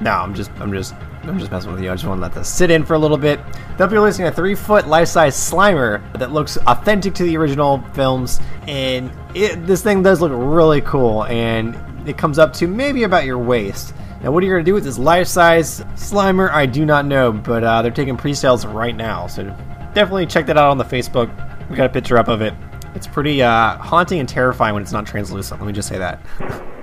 No, 0.01 0.11
I'm 0.11 0.33
just, 0.35 0.51
I'm 0.59 0.71
just, 0.73 0.93
I'm 1.29 1.39
just 1.39 1.51
messing 1.51 1.71
with 1.71 1.83
you. 1.83 1.91
I 1.91 1.95
just 1.95 2.05
want 2.05 2.19
to 2.19 2.21
let 2.21 2.33
this 2.33 2.47
sit 2.47 2.71
in 2.71 2.85
for 2.85 2.93
a 2.93 2.99
little 2.99 3.17
bit. 3.17 3.39
They'll 3.77 3.87
be 3.87 3.95
releasing 3.95 4.25
a 4.25 4.31
three-foot 4.31 4.87
life-size 4.87 5.35
Slimer 5.35 6.01
that 6.13 6.31
looks 6.31 6.57
authentic 6.67 7.13
to 7.15 7.23
the 7.23 7.35
original 7.37 7.81
films, 7.93 8.39
and 8.67 9.11
it, 9.35 9.65
this 9.67 9.83
thing 9.83 10.03
does 10.03 10.21
look 10.21 10.31
really 10.33 10.81
cool. 10.81 11.25
And 11.25 11.77
it 12.07 12.17
comes 12.17 12.39
up 12.39 12.53
to 12.53 12.67
maybe 12.67 13.03
about 13.03 13.25
your 13.25 13.37
waist. 13.37 13.93
Now, 14.23 14.31
what 14.31 14.41
are 14.41 14.45
you 14.45 14.53
going 14.53 14.63
to 14.63 14.69
do 14.69 14.73
with 14.73 14.83
this 14.83 14.97
life-size 14.97 15.81
Slimer? 15.95 16.49
I 16.51 16.65
do 16.65 16.85
not 16.85 17.05
know, 17.05 17.31
but 17.31 17.63
uh, 17.63 17.81
they're 17.81 17.91
taking 17.91 18.17
pre-sales 18.17 18.65
right 18.65 18.95
now, 18.95 19.27
so 19.27 19.43
definitely 19.93 20.25
check 20.25 20.45
that 20.47 20.57
out 20.57 20.69
on 20.69 20.77
the 20.77 20.85
Facebook. 20.85 21.29
We 21.69 21.75
got 21.75 21.85
a 21.85 21.93
picture 21.93 22.17
up 22.17 22.27
of 22.27 22.41
it. 22.41 22.53
It's 22.95 23.07
pretty 23.07 23.43
uh, 23.43 23.77
haunting 23.77 24.19
and 24.19 24.29
terrifying 24.29 24.73
when 24.73 24.81
it's 24.81 24.93
not 24.93 25.05
translucent. 25.05 25.59
Let 25.59 25.67
me 25.67 25.73
just 25.73 25.89
say 25.89 25.97
that. 25.97 26.19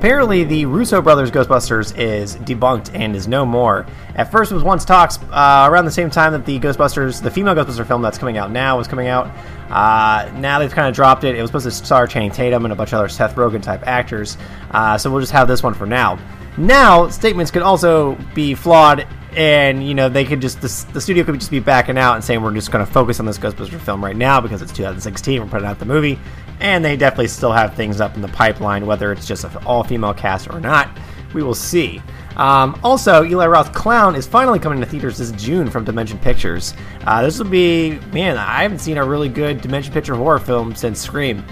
Apparently, 0.00 0.44
the 0.44 0.64
Russo 0.64 1.02
brothers 1.02 1.30
Ghostbusters 1.30 1.94
is 1.94 2.36
debunked 2.36 2.90
and 2.94 3.14
is 3.14 3.28
no 3.28 3.44
more. 3.44 3.84
At 4.14 4.32
first, 4.32 4.50
it 4.50 4.54
was 4.54 4.64
once 4.64 4.86
talks 4.86 5.18
uh, 5.24 5.68
around 5.70 5.84
the 5.84 5.90
same 5.90 6.08
time 6.08 6.32
that 6.32 6.46
the 6.46 6.58
Ghostbusters, 6.58 7.22
the 7.22 7.30
female 7.30 7.54
Ghostbuster 7.54 7.86
film 7.86 8.00
that's 8.00 8.16
coming 8.16 8.38
out 8.38 8.50
now, 8.50 8.78
was 8.78 8.88
coming 8.88 9.08
out. 9.08 9.26
Uh, 9.68 10.32
now 10.38 10.58
they've 10.58 10.72
kind 10.72 10.88
of 10.88 10.94
dropped 10.94 11.24
it. 11.24 11.34
It 11.36 11.42
was 11.42 11.50
supposed 11.50 11.66
to 11.66 11.70
star 11.70 12.06
Channing 12.06 12.30
Tatum 12.30 12.64
and 12.64 12.72
a 12.72 12.74
bunch 12.74 12.94
of 12.94 12.98
other 13.00 13.10
Seth 13.10 13.34
Rogen 13.34 13.62
type 13.62 13.86
actors. 13.86 14.38
Uh, 14.70 14.96
so 14.96 15.10
we'll 15.10 15.20
just 15.20 15.32
have 15.32 15.46
this 15.46 15.62
one 15.62 15.74
for 15.74 15.84
now. 15.84 16.18
Now, 16.56 17.10
statements 17.10 17.50
could 17.50 17.60
also 17.60 18.14
be 18.34 18.54
flawed 18.54 19.06
and 19.36 19.86
you 19.86 19.94
know 19.94 20.08
they 20.08 20.24
could 20.24 20.40
just 20.40 20.60
the, 20.62 20.92
the, 20.92 21.00
studio 21.00 21.22
could 21.22 21.38
just 21.38 21.52
be 21.52 21.60
backing 21.60 21.96
out 21.96 22.14
and 22.16 22.24
saying 22.24 22.42
we're 22.42 22.52
just 22.52 22.72
going 22.72 22.84
to 22.84 22.90
focus 22.90 23.20
on 23.20 23.26
this 23.26 23.38
Ghostbuster 23.38 23.78
film 23.78 24.02
right 24.02 24.16
now 24.16 24.40
because 24.40 24.62
it's 24.62 24.72
2016. 24.72 25.40
We're 25.40 25.48
putting 25.48 25.68
out 25.68 25.78
the 25.78 25.84
movie, 25.84 26.18
and 26.60 26.84
they 26.84 26.96
definitely 26.96 27.28
still 27.28 27.52
have 27.52 27.74
things 27.74 28.00
up 28.00 28.14
in 28.14 28.22
the 28.22 28.28
pipeline, 28.28 28.86
whether 28.86 29.12
it's 29.12 29.26
just 29.26 29.44
an 29.44 29.56
all-female 29.64 30.14
cast 30.14 30.48
or 30.50 30.60
not. 30.60 30.90
We 31.34 31.42
will 31.42 31.54
see. 31.54 32.02
Um, 32.36 32.78
also, 32.82 33.24
Eli 33.24 33.46
Roth 33.46 33.72
Clown 33.72 34.16
is 34.16 34.26
finally 34.26 34.58
coming 34.58 34.80
to 34.80 34.86
theaters 34.86 35.18
this 35.18 35.30
June 35.32 35.68
from 35.70 35.84
Dimension 35.84 36.18
Pictures. 36.18 36.74
Uh, 37.06 37.22
this 37.22 37.38
will 37.38 37.48
be, 37.48 37.98
man, 38.12 38.36
I 38.36 38.62
haven't 38.62 38.78
seen 38.78 38.98
a 38.98 39.04
really 39.04 39.28
good 39.28 39.60
Dimension 39.60 39.92
Picture 39.92 40.14
horror 40.14 40.38
film 40.38 40.74
since 40.74 41.00
Scream. 41.00 41.44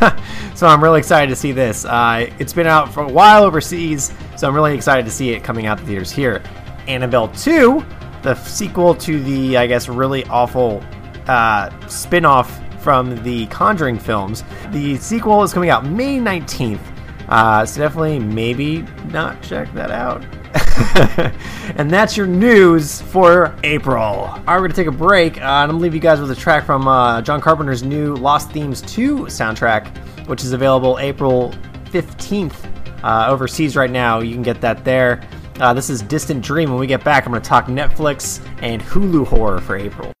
so 0.54 0.66
I'm 0.66 0.82
really 0.82 0.98
excited 0.98 1.28
to 1.28 1.36
see 1.36 1.52
this. 1.52 1.84
Uh, 1.84 2.30
it's 2.38 2.52
been 2.52 2.66
out 2.66 2.92
for 2.92 3.02
a 3.02 3.08
while 3.08 3.44
overseas, 3.44 4.12
so 4.36 4.48
I'm 4.48 4.54
really 4.54 4.74
excited 4.74 5.04
to 5.04 5.12
see 5.12 5.30
it 5.30 5.44
coming 5.44 5.66
out 5.66 5.78
to 5.78 5.84
theaters 5.84 6.10
here. 6.10 6.42
Annabelle 6.88 7.28
2, 7.28 7.84
the 8.22 8.34
sequel 8.34 8.94
to 8.96 9.22
the, 9.22 9.56
I 9.56 9.66
guess, 9.66 9.88
really 9.88 10.24
awful 10.24 10.82
uh, 11.26 11.70
spin 11.88 12.24
off 12.24 12.60
from 12.82 13.22
the 13.22 13.46
Conjuring 13.46 13.98
films. 13.98 14.44
The 14.70 14.96
sequel 14.96 15.42
is 15.42 15.52
coming 15.52 15.70
out 15.70 15.86
May 15.86 16.18
19th. 16.18 16.80
Uh, 17.28 17.64
so 17.64 17.80
definitely, 17.80 18.18
maybe 18.18 18.82
not 19.10 19.40
check 19.42 19.72
that 19.74 19.90
out. 19.90 20.24
and 21.76 21.90
that's 21.90 22.16
your 22.16 22.26
news 22.26 23.00
for 23.00 23.54
April. 23.62 24.02
All 24.02 24.36
right, 24.36 24.46
we're 24.48 24.60
gonna 24.60 24.74
take 24.74 24.86
a 24.86 24.92
break, 24.92 25.38
uh, 25.38 25.40
and 25.40 25.44
I'm 25.46 25.68
gonna 25.68 25.78
leave 25.78 25.94
you 25.94 26.00
guys 26.00 26.20
with 26.20 26.30
a 26.30 26.36
track 26.36 26.66
from 26.66 26.88
uh, 26.88 27.22
John 27.22 27.40
Carpenter's 27.40 27.82
new 27.82 28.14
Lost 28.16 28.50
Themes 28.50 28.82
2 28.82 29.20
soundtrack, 29.26 30.26
which 30.26 30.42
is 30.42 30.52
available 30.52 30.98
April 30.98 31.54
15th 31.86 32.54
uh, 33.02 33.26
overseas 33.28 33.76
right 33.76 33.90
now. 33.90 34.20
You 34.20 34.34
can 34.34 34.42
get 34.42 34.60
that 34.60 34.84
there. 34.84 35.22
Uh, 35.60 35.72
this 35.74 35.90
is 35.90 36.02
Distant 36.02 36.42
Dream. 36.42 36.70
When 36.70 36.80
we 36.80 36.86
get 36.86 37.04
back, 37.04 37.26
I'm 37.26 37.32
going 37.32 37.42
to 37.42 37.48
talk 37.48 37.66
Netflix 37.66 38.44
and 38.62 38.82
Hulu 38.82 39.26
horror 39.26 39.60
for 39.60 39.76
April. 39.76 40.11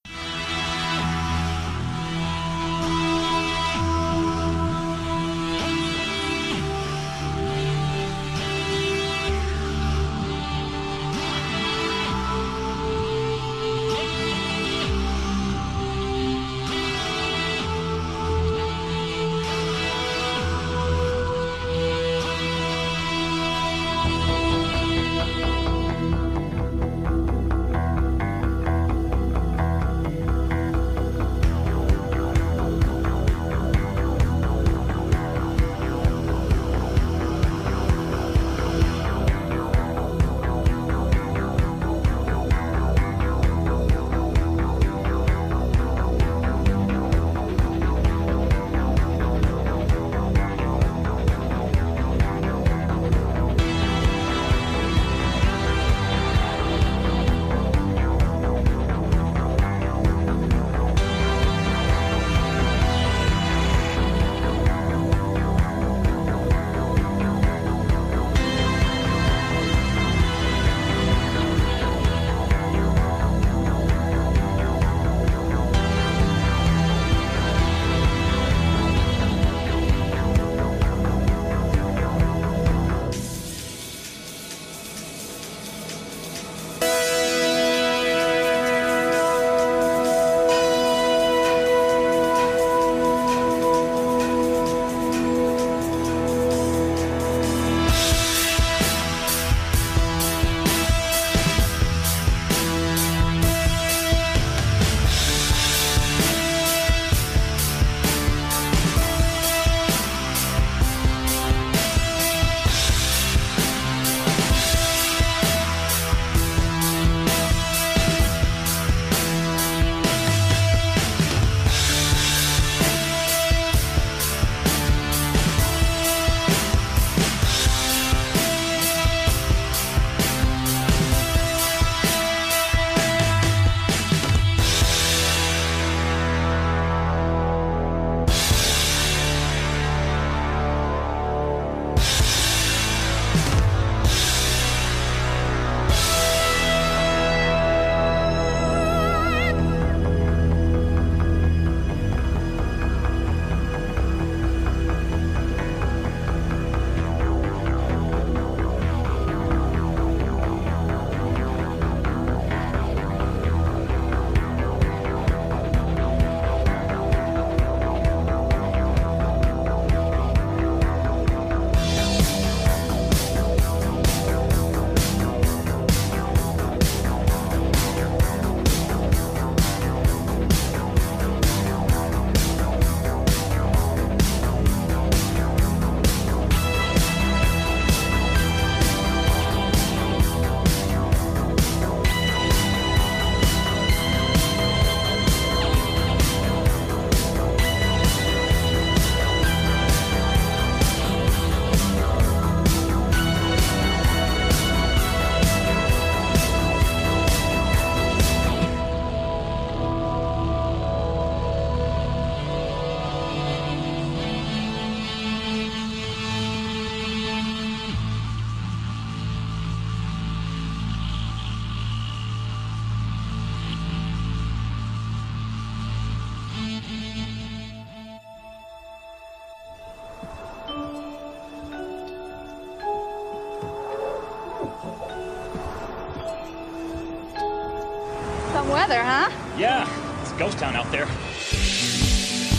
Weather, 238.70 239.02
huh? 239.02 239.30
Yeah, 239.58 239.88
it's 240.20 240.32
ghost 240.32 240.58
town 240.58 240.76
out 240.76 240.90
there. 240.90 241.06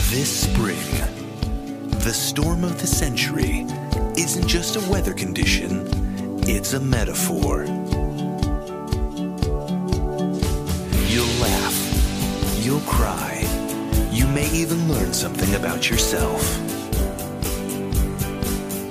This 0.10 0.44
spring, 0.44 0.78
the 2.02 2.14
storm 2.14 2.64
of 2.64 2.80
the 2.80 2.88
century 2.88 3.66
isn't 4.18 4.48
just 4.48 4.76
a 4.76 4.92
weather 4.92 5.14
condition, 5.14 5.88
it's 6.48 6.74
a 6.74 6.80
metaphor. 6.80 7.64
You'll 11.10 11.36
laugh, 11.42 12.66
you'll 12.66 12.82
cry, 12.82 13.44
you 14.12 14.28
may 14.28 14.50
even 14.52 14.88
learn 14.88 15.14
something 15.14 15.56
about 15.56 15.90
yourself. 15.90 16.42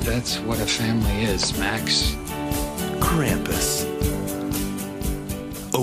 That's 0.05 0.41
what 0.41 0.61
a 0.61 0.67
family 0.67 1.25
is, 1.25 1.57
Max. 1.59 2.17
Krampus. 2.99 3.82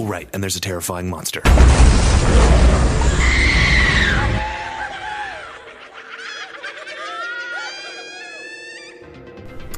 Right, 0.09 0.27
and 0.33 0.41
there's 0.41 0.55
a 0.55 0.59
terrifying 0.59 1.07
monster. 1.07 1.43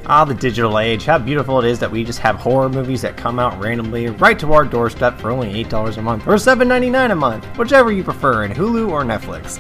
Ah, 0.06 0.24
the 0.26 0.34
digital 0.34 0.80
age. 0.80 1.04
How 1.04 1.18
beautiful 1.18 1.60
it 1.60 1.66
is 1.66 1.80
that 1.80 1.92
we 1.92 2.06
just 2.06 2.20
have 2.20 2.38
horror 2.38 2.70
movies 2.70 3.02
that 3.02 3.18
come 3.18 3.40
out 3.40 3.60
randomly 3.62 4.08
right 4.08 4.40
to 4.40 4.54
our 4.54 4.64
doorstep 4.64 5.20
for 5.20 5.32
only 5.32 5.66
$8 5.66 5.98
a 5.98 6.02
month 6.02 6.26
or 6.26 6.36
$7.99 6.36 7.12
a 7.12 7.16
month, 7.16 7.46
whichever 7.58 7.92
you 7.92 8.02
prefer, 8.02 8.46
in 8.46 8.54
Hulu 8.54 8.90
or 8.90 9.04
Netflix. 9.04 9.60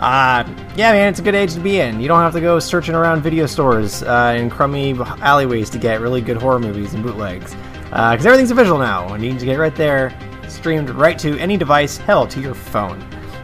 Uh, 0.00 0.42
yeah, 0.74 0.90
man, 0.90 1.10
it's 1.10 1.20
a 1.20 1.22
good 1.22 1.36
age 1.36 1.54
to 1.54 1.60
be 1.60 1.78
in. 1.78 2.00
You 2.00 2.08
don't 2.08 2.20
have 2.20 2.32
to 2.32 2.40
go 2.40 2.58
searching 2.58 2.96
around 2.96 3.22
video 3.22 3.46
stores 3.46 4.02
uh, 4.02 4.34
in 4.36 4.50
crummy 4.50 4.92
alleyways 5.20 5.70
to 5.70 5.78
get 5.78 6.00
really 6.00 6.20
good 6.20 6.36
horror 6.36 6.58
movies 6.58 6.94
and 6.94 7.04
bootlegs. 7.04 7.54
Because 7.90 8.24
uh, 8.24 8.28
everything's 8.28 8.52
official 8.52 8.78
now, 8.78 9.12
you 9.16 9.36
to 9.36 9.44
get 9.44 9.58
right 9.58 9.74
there, 9.74 10.16
streamed 10.48 10.90
right 10.90 11.18
to 11.18 11.36
any 11.38 11.56
device, 11.56 11.96
hell, 11.96 12.24
to 12.28 12.40
your 12.40 12.54
phone. 12.54 13.02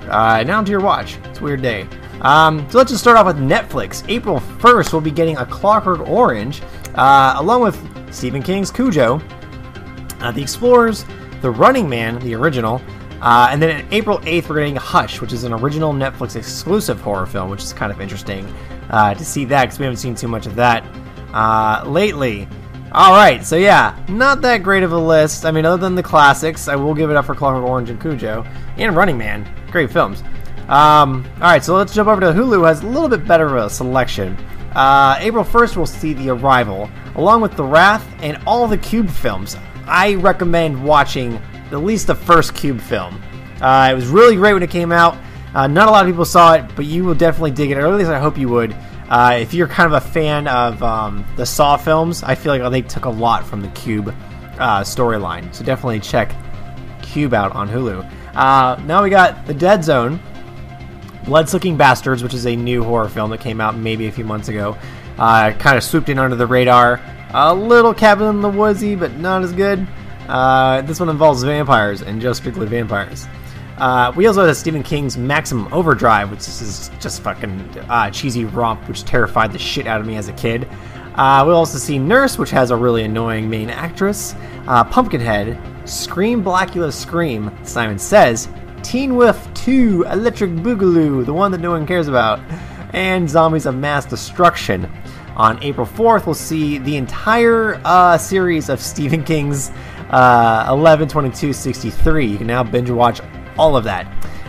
Uh, 0.09 0.45
now 0.47 0.63
to 0.63 0.71
your 0.71 0.81
watch. 0.81 1.17
It's 1.25 1.41
a 1.41 1.43
weird 1.43 1.63
day. 1.63 1.89
Um, 2.21 2.65
so 2.71 2.79
let's 2.79 2.93
just 2.93 3.03
start 3.03 3.17
off 3.17 3.27
with 3.27 3.39
Netflix. 3.39 4.09
April 4.09 4.39
1st, 4.39 4.93
we'll 4.93 5.03
be 5.03 5.11
getting 5.11 5.37
A 5.37 5.47
Clockwork 5.47 6.09
Orange, 6.09 6.63
uh, 6.95 7.35
along 7.39 7.63
with 7.63 8.15
Stephen 8.15 8.41
King's 8.41 8.71
Cujo, 8.71 9.21
uh, 10.21 10.31
The 10.31 10.43
Explorers, 10.43 11.05
The 11.43 11.51
Running 11.51 11.89
Man, 11.89 12.21
the 12.21 12.35
original, 12.35 12.81
uh, 13.21 13.49
and 13.51 13.61
then 13.61 13.85
on 13.85 13.93
April 13.93 14.19
8th, 14.21 14.49
we're 14.49 14.57
getting 14.57 14.77
Hush, 14.77 15.21
which 15.21 15.33
is 15.33 15.43
an 15.43 15.55
original 15.55 15.93
Netflix 15.93 16.37
exclusive 16.37 17.01
horror 17.01 17.27
film, 17.27 17.51
which 17.51 17.65
is 17.65 17.73
kind 17.73 17.91
of 17.91 18.01
interesting 18.01 18.47
uh, 18.91 19.13
to 19.15 19.25
see 19.25 19.45
that 19.47 19.65
because 19.65 19.81
we 19.81 19.87
haven't 19.87 19.99
seen 19.99 20.15
too 20.15 20.29
much 20.29 20.47
of 20.47 20.55
that 20.55 20.85
lately. 21.85 22.47
All 22.97 23.13
right, 23.13 23.45
so 23.45 23.57
yeah, 23.57 23.95
not 24.09 24.41
that 24.41 24.63
great 24.63 24.83
of 24.83 24.93
a 24.93 24.99
list. 24.99 25.45
I 25.45 25.51
mean, 25.51 25.67
other 25.67 25.77
than 25.77 25.95
the 25.95 26.03
classics, 26.03 26.67
I 26.67 26.77
will 26.77 26.95
give 26.95 27.11
it 27.11 27.17
up 27.17 27.27
for 27.27 27.35
Clockwork 27.35 27.69
Orange 27.69 27.91
and 27.91 28.01
Cujo 28.01 28.43
and 28.79 28.97
Running 28.97 29.19
Man. 29.19 29.47
Great 29.71 29.93
films. 29.93 30.23
Um, 30.69 31.27
all 31.35 31.43
right, 31.43 31.63
so 31.63 31.77
let's 31.77 31.95
jump 31.95 32.09
over 32.09 32.23
to 32.23 32.29
Hulu. 32.29 32.67
Has 32.67 32.83
a 32.83 32.87
little 32.87 33.11
bit 33.11 33.29
better 33.29 33.55
of 33.55 33.67
a 33.67 33.69
selection. 33.69 34.35
Uh, 34.75 35.19
April 35.21 35.45
1st, 35.45 35.77
we'll 35.77 35.85
see 35.85 36.15
The 36.15 36.31
Arrival, 36.31 36.89
along 37.17 37.43
with 37.43 37.55
The 37.55 37.65
Wrath 37.65 38.03
and 38.21 38.43
all 38.47 38.67
the 38.67 38.79
Cube 38.79 39.11
films. 39.11 39.59
I 39.87 40.15
recommend 40.15 40.83
watching 40.83 41.35
at 41.73 41.85
least 41.85 42.07
the 42.07 42.15
first 42.15 42.55
Cube 42.55 42.81
film. 42.81 43.23
Uh, 43.61 43.91
it 43.93 43.95
was 43.95 44.07
really 44.07 44.37
great 44.37 44.55
when 44.55 44.63
it 44.63 44.71
came 44.71 44.91
out. 44.91 45.19
Uh, 45.55 45.67
not 45.67 45.89
a 45.89 45.91
lot 45.91 46.07
of 46.07 46.11
people 46.11 46.25
saw 46.25 46.55
it, 46.55 46.65
but 46.75 46.87
you 46.87 47.05
will 47.05 47.15
definitely 47.15 47.51
dig 47.51 47.73
it. 47.73 47.77
Or 47.77 47.89
at 47.89 47.95
least 47.95 48.09
I 48.09 48.19
hope 48.19 48.39
you 48.39 48.49
would. 48.49 48.75
Uh, 49.09 49.39
if 49.41 49.55
you're 49.55 49.69
kind 49.69 49.93
of 49.93 50.03
a 50.03 50.07
fan 50.07 50.49
of 50.49 50.83
um, 50.83 51.25
the 51.37 51.47
Saw 51.47 51.77
films, 51.77 52.23
I 52.23 52.35
feel 52.35 52.57
like 52.57 52.71
they 52.73 52.83
took 52.83 53.05
a 53.05 53.11
lot 53.11 53.47
from 53.47 53.61
the 53.61 53.69
Cube 53.69 54.15
uh, 54.59 54.83
storyline. 54.83 55.55
So 55.55 55.65
definitely 55.65 56.01
check 56.01 56.35
Cube 57.03 57.35
out 57.35 57.53
on 57.53 57.69
Hulu. 57.69 58.11
Uh, 58.35 58.81
now 58.85 59.03
we 59.03 59.11
got 59.11 59.47
The 59.47 59.55
Dead 59.55 59.85
Zone, 59.85 60.21
Bloodsucking 61.25 61.77
Bastards, 61.77 62.23
which 62.23 62.35
is 62.35 62.47
a 62.47 62.57
new 62.57 62.83
horror 62.83 63.09
film 63.09 63.31
that 63.31 63.41
came 63.41 63.61
out 63.61 63.77
maybe 63.77 64.09
a 64.09 64.13
few 64.13 64.25
months 64.25 64.49
ago. 64.49 64.77
Uh, 65.19 65.53
kind 65.53 65.77
of 65.77 65.85
swooped 65.85 66.09
in 66.09 66.19
under 66.19 66.37
the 66.37 66.47
radar. 66.47 67.01
A 67.31 67.55
little 67.55 67.95
Cabin 67.95 68.29
in 68.29 68.41
the 68.41 68.49
Woodsy, 68.49 68.97
but 68.97 69.13
not 69.17 69.43
as 69.43 69.53
good. 69.53 69.87
Uh, 70.29 70.83
this 70.83 70.99
one 70.99 71.09
involves 71.09 71.43
vampires 71.43 72.03
and 72.03 72.21
just 72.21 72.41
strictly 72.41 72.67
vampires. 72.67 73.27
Uh, 73.79 74.13
we 74.17 74.27
also 74.27 74.47
have 74.47 74.57
Stephen 74.57 74.83
King's 74.83 75.19
Maximum 75.19 75.73
Overdrive, 75.73 76.31
which 76.31 76.41
is 76.41 76.91
just 76.99 77.23
fucking 77.23 77.61
uh, 77.89 78.11
cheesy 78.11 78.45
romp, 78.45 78.89
which 78.89 79.05
terrified 79.05 79.53
the 79.53 79.59
shit 79.59 79.87
out 79.87 80.01
of 80.01 80.07
me 80.07 80.17
as 80.17 80.29
a 80.29 80.33
kid. 80.33 80.67
Uh, 81.15 81.43
we'll 81.47 81.57
also 81.57 81.79
see 81.79 81.99
Nurse, 81.99 82.39
which 82.39 82.51
has 82.51 82.71
a 82.71 82.77
really 82.77 83.05
annoying 83.05 83.49
main 83.49 83.71
actress. 83.71 84.35
Uh, 84.67 84.85
Pumpkinhead, 84.85 85.59
Scream 85.89 86.43
Blackula 86.43 86.93
Scream, 86.93 87.51
Simon 87.65 87.99
Says, 87.99 88.49
Teen 88.83 89.17
Wolf 89.17 89.53
2, 89.55 90.05
Electric 90.11 90.51
Boogaloo, 90.51 91.25
the 91.25 91.33
one 91.33 91.51
that 91.53 91.61
no 91.61 91.71
one 91.71 91.87
cares 91.87 92.09
about, 92.09 92.41
and 92.93 93.29
Zombies 93.29 93.67
of 93.67 93.75
Mass 93.75 94.05
Destruction. 94.05 94.91
On 95.37 95.63
April 95.63 95.87
4th, 95.87 96.25
we'll 96.25 96.35
see 96.35 96.79
the 96.79 96.97
entire 96.97 97.81
uh, 97.85 98.17
series 98.17 98.71
of 98.71 98.81
Stephen 98.81 99.23
King's 99.23 99.71
uh, 100.11 100.67
11, 100.71 101.09
22, 101.09 101.53
63. 101.53 102.27
You 102.27 102.39
can 102.39 102.47
now 102.47 102.63
binge 102.63 102.91
watch 102.91 103.21
all 103.59 103.77
of 103.77 103.85
that. 103.85 104.07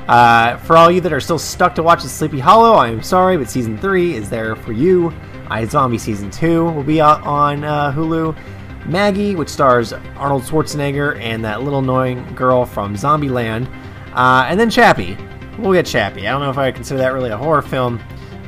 Uh, 0.07 0.57
for 0.57 0.77
all 0.77 0.89
you 0.89 1.01
that 1.01 1.11
are 1.11 1.19
still 1.19 1.39
stuck 1.39 1.75
to 1.75 1.83
watch 1.83 2.01
Sleepy 2.01 2.39
Hollow, 2.39 2.75
I'm 2.75 3.03
sorry, 3.03 3.37
but 3.37 3.49
season 3.49 3.77
3 3.77 4.15
is 4.15 4.29
there 4.29 4.55
for 4.55 4.71
you. 4.71 5.09
iZombie 5.47 5.99
season 5.99 6.31
2 6.31 6.65
will 6.65 6.83
be 6.83 7.01
out 7.01 7.21
on 7.23 7.63
uh, 7.63 7.91
Hulu. 7.91 8.35
Maggie, 8.85 9.35
which 9.35 9.49
stars 9.49 9.91
Arnold 10.15 10.43
Schwarzenegger 10.43 11.19
and 11.19 11.43
that 11.43 11.61
little 11.61 11.79
annoying 11.79 12.23
girl 12.35 12.65
from 12.65 12.95
Zombieland. 12.95 13.67
Uh, 14.13 14.45
and 14.47 14.57
then 14.57 14.69
Chappie. 14.69 15.17
We'll 15.59 15.73
get 15.73 15.85
Chappie. 15.85 16.27
I 16.27 16.31
don't 16.31 16.41
know 16.41 16.49
if 16.49 16.57
I 16.57 16.71
consider 16.71 16.99
that 16.99 17.13
really 17.13 17.31
a 17.31 17.37
horror 17.37 17.61
film, 17.61 17.99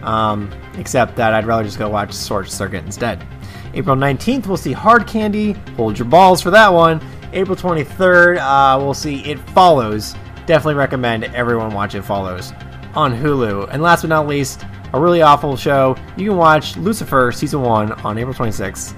um, 0.04 0.50
except 0.78 1.16
that 1.18 1.34
I'd 1.34 1.46
rather 1.46 1.64
just 1.64 1.78
go 1.78 1.90
watch 1.90 2.16
Short 2.16 2.50
Circuit 2.50 2.86
instead. 2.86 3.26
April 3.74 3.96
19th, 3.96 4.48
we'll 4.48 4.58
see 4.58 4.72
Hard 4.72 5.08
Candy. 5.08 5.54
Hold 5.76 6.00
your 6.00 6.08
balls 6.08 6.42
for 6.42 6.52
that 6.52 6.72
one. 6.72 7.02
April 7.34 7.56
23rd, 7.56 8.38
uh, 8.40 8.80
we'll 8.82 8.94
see 8.94 9.20
It 9.26 9.40
Follows. 9.50 10.16
Definitely 10.50 10.80
recommend 10.80 11.26
everyone 11.26 11.76
watch 11.76 11.94
It 11.94 12.02
Follows 12.02 12.54
on 12.96 13.14
Hulu. 13.14 13.70
And 13.72 13.84
last 13.84 14.02
but 14.02 14.08
not 14.08 14.26
least, 14.26 14.66
a 14.94 15.00
really 15.00 15.22
awful 15.22 15.56
show. 15.56 15.96
You 16.18 16.32
can 16.32 16.38
watch 16.38 16.76
Lucifer 16.76 17.32
Season 17.32 17.62
1 17.62 17.92
on 17.92 18.18
April 18.18 18.34
26th 18.34 18.98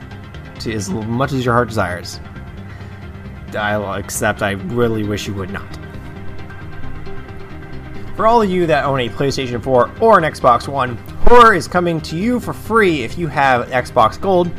to 0.61 0.71
as 0.71 0.89
much 0.89 1.33
as 1.33 1.43
your 1.43 1.53
heart 1.53 1.67
desires. 1.67 2.21
I'll 3.53 3.95
accept, 3.95 4.41
I 4.41 4.51
really 4.51 5.03
wish 5.03 5.27
you 5.27 5.33
would 5.33 5.49
not. 5.49 5.67
For 8.15 8.27
all 8.27 8.41
of 8.41 8.49
you 8.49 8.65
that 8.67 8.85
own 8.85 9.01
a 9.01 9.09
PlayStation 9.09 9.61
4 9.61 9.91
or 9.99 10.17
an 10.17 10.23
Xbox 10.23 10.69
One, 10.69 10.95
Horror 11.25 11.53
is 11.53 11.67
coming 11.67 11.99
to 11.99 12.15
you 12.15 12.39
for 12.39 12.53
free 12.53 13.01
if 13.03 13.17
you 13.17 13.27
have 13.27 13.67
Xbox 13.67 14.17
Gold 14.17 14.49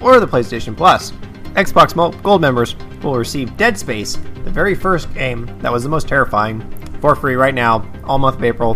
or 0.00 0.18
the 0.18 0.26
PlayStation 0.26 0.76
Plus. 0.76 1.12
Xbox 1.54 2.22
Gold 2.24 2.40
members 2.40 2.74
will 3.02 3.16
receive 3.16 3.56
Dead 3.56 3.78
Space, 3.78 4.16
the 4.44 4.50
very 4.50 4.74
first 4.74 5.12
game 5.14 5.46
that 5.60 5.72
was 5.72 5.82
the 5.82 5.88
most 5.88 6.08
terrifying, 6.08 6.60
for 7.00 7.14
free 7.14 7.34
right 7.34 7.54
now, 7.54 7.90
all 8.04 8.18
month 8.18 8.36
of 8.36 8.44
April. 8.44 8.74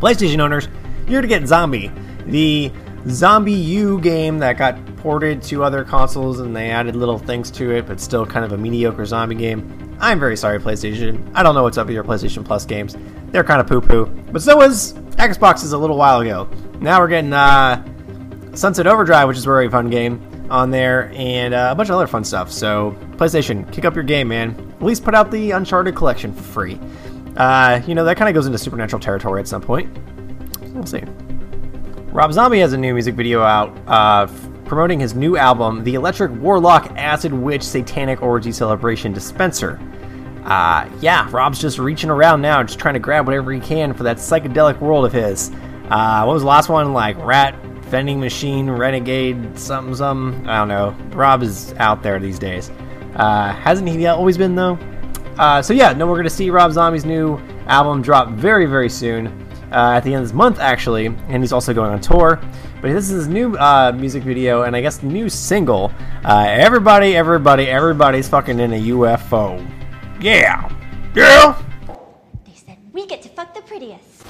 PlayStation 0.00 0.40
owners, 0.40 0.68
you're 1.06 1.22
to 1.22 1.28
get 1.28 1.46
Zombie, 1.46 1.90
the 2.26 2.70
ZombiU 3.04 4.02
game 4.02 4.38
that 4.38 4.56
got 4.58 4.78
ported 4.96 5.42
to 5.42 5.64
other 5.64 5.84
consoles 5.84 6.40
and 6.40 6.54
they 6.54 6.70
added 6.70 6.94
little 6.94 7.18
things 7.18 7.50
to 7.50 7.72
it, 7.72 7.86
but 7.86 8.00
still 8.00 8.24
kind 8.24 8.44
of 8.44 8.52
a 8.52 8.56
mediocre 8.56 9.04
zombie 9.04 9.34
game. 9.34 9.96
I'm 10.00 10.18
very 10.18 10.36
sorry, 10.36 10.58
PlayStation. 10.58 11.30
I 11.34 11.42
don't 11.42 11.54
know 11.54 11.62
what's 11.64 11.78
up 11.78 11.86
with 11.86 11.94
your 11.94 12.04
PlayStation 12.04 12.44
Plus 12.44 12.64
games. 12.64 12.96
They're 13.28 13.44
kind 13.44 13.60
of 13.60 13.66
poo 13.66 13.80
poo. 13.80 14.06
But 14.06 14.42
so 14.42 14.56
was 14.56 14.94
Xbox's 15.16 15.72
a 15.72 15.78
little 15.78 15.96
while 15.96 16.20
ago. 16.20 16.48
Now 16.80 17.00
we're 17.00 17.08
getting 17.08 17.32
uh, 17.32 17.84
Sunset 18.54 18.86
Overdrive, 18.86 19.28
which 19.28 19.36
is 19.36 19.44
a 19.44 19.48
very 19.48 19.68
fun 19.68 19.90
game 19.90 20.20
on 20.52 20.70
there, 20.70 21.10
and 21.14 21.54
uh, 21.54 21.70
a 21.72 21.74
bunch 21.74 21.88
of 21.88 21.96
other 21.96 22.06
fun 22.06 22.24
stuff. 22.24 22.52
So, 22.52 22.96
PlayStation, 23.12 23.70
kick 23.72 23.84
up 23.84 23.94
your 23.94 24.04
game, 24.04 24.28
man. 24.28 24.50
At 24.76 24.82
least 24.82 25.02
put 25.02 25.14
out 25.14 25.30
the 25.30 25.52
Uncharted 25.52 25.96
collection 25.96 26.32
for 26.32 26.42
free. 26.42 26.78
Uh, 27.36 27.80
you 27.86 27.94
know, 27.94 28.04
that 28.04 28.18
kind 28.18 28.28
of 28.28 28.34
goes 28.34 28.46
into 28.46 28.58
supernatural 28.58 29.00
territory 29.00 29.40
at 29.40 29.48
some 29.48 29.62
point. 29.62 29.90
We'll 30.74 30.86
see. 30.86 31.02
Rob 32.12 32.32
Zombie 32.32 32.58
has 32.60 32.74
a 32.74 32.76
new 32.76 32.92
music 32.92 33.14
video 33.14 33.42
out 33.42 33.76
uh, 33.86 34.26
promoting 34.66 35.00
his 35.00 35.14
new 35.14 35.38
album, 35.38 35.82
The 35.84 35.94
Electric 35.94 36.30
Warlock 36.32 36.92
Acid 36.96 37.32
Witch 37.32 37.62
Satanic 37.62 38.20
Orgy 38.22 38.52
Celebration 38.52 39.12
Dispenser. 39.14 39.80
Uh, 40.44 40.88
yeah, 41.00 41.28
Rob's 41.30 41.58
just 41.58 41.78
reaching 41.78 42.10
around 42.10 42.42
now, 42.42 42.62
just 42.62 42.78
trying 42.78 42.94
to 42.94 43.00
grab 43.00 43.26
whatever 43.26 43.52
he 43.52 43.60
can 43.60 43.94
for 43.94 44.02
that 44.02 44.18
psychedelic 44.18 44.78
world 44.80 45.06
of 45.06 45.12
his. 45.12 45.50
Uh, 45.88 46.24
what 46.24 46.34
was 46.34 46.42
the 46.42 46.48
last 46.48 46.68
one? 46.68 46.92
Like 46.92 47.16
Rat, 47.18 47.54
vending 47.92 48.18
machine 48.18 48.70
renegade 48.70 49.36
something 49.58 49.94
something. 49.94 50.48
I 50.48 50.60
don't 50.60 50.68
know. 50.68 50.96
Rob 51.14 51.42
is 51.42 51.74
out 51.74 52.02
there 52.02 52.18
these 52.18 52.38
days. 52.38 52.70
Uh, 53.16 53.52
hasn't 53.52 53.86
he 53.86 54.06
always 54.06 54.38
been 54.38 54.54
though? 54.54 54.78
Uh, 55.36 55.60
so 55.60 55.74
yeah, 55.74 55.92
no, 55.92 56.06
we're 56.06 56.16
gonna 56.16 56.30
see 56.30 56.48
Rob 56.48 56.72
Zombie's 56.72 57.04
new 57.04 57.38
album 57.66 58.00
drop 58.00 58.30
very 58.30 58.64
very 58.64 58.88
soon 58.88 59.26
uh, 59.72 59.92
at 59.96 60.00
the 60.04 60.14
end 60.14 60.22
of 60.22 60.28
this 60.28 60.32
month 60.32 60.58
actually, 60.58 61.04
and 61.06 61.42
he's 61.42 61.52
also 61.52 61.74
going 61.74 61.92
on 61.92 62.00
tour. 62.00 62.40
But 62.80 62.94
this 62.94 63.10
is 63.10 63.10
his 63.10 63.28
new 63.28 63.56
uh, 63.56 63.92
music 63.94 64.22
video 64.22 64.62
and 64.62 64.74
I 64.74 64.80
guess 64.80 65.02
new 65.02 65.28
single. 65.28 65.92
Uh, 66.24 66.46
everybody, 66.48 67.14
everybody, 67.14 67.68
everybody's 67.68 68.26
fucking 68.26 68.58
in 68.58 68.72
a 68.72 68.80
UFO. 68.80 69.62
Yeah, 70.18 70.66
yeah. 71.14 71.62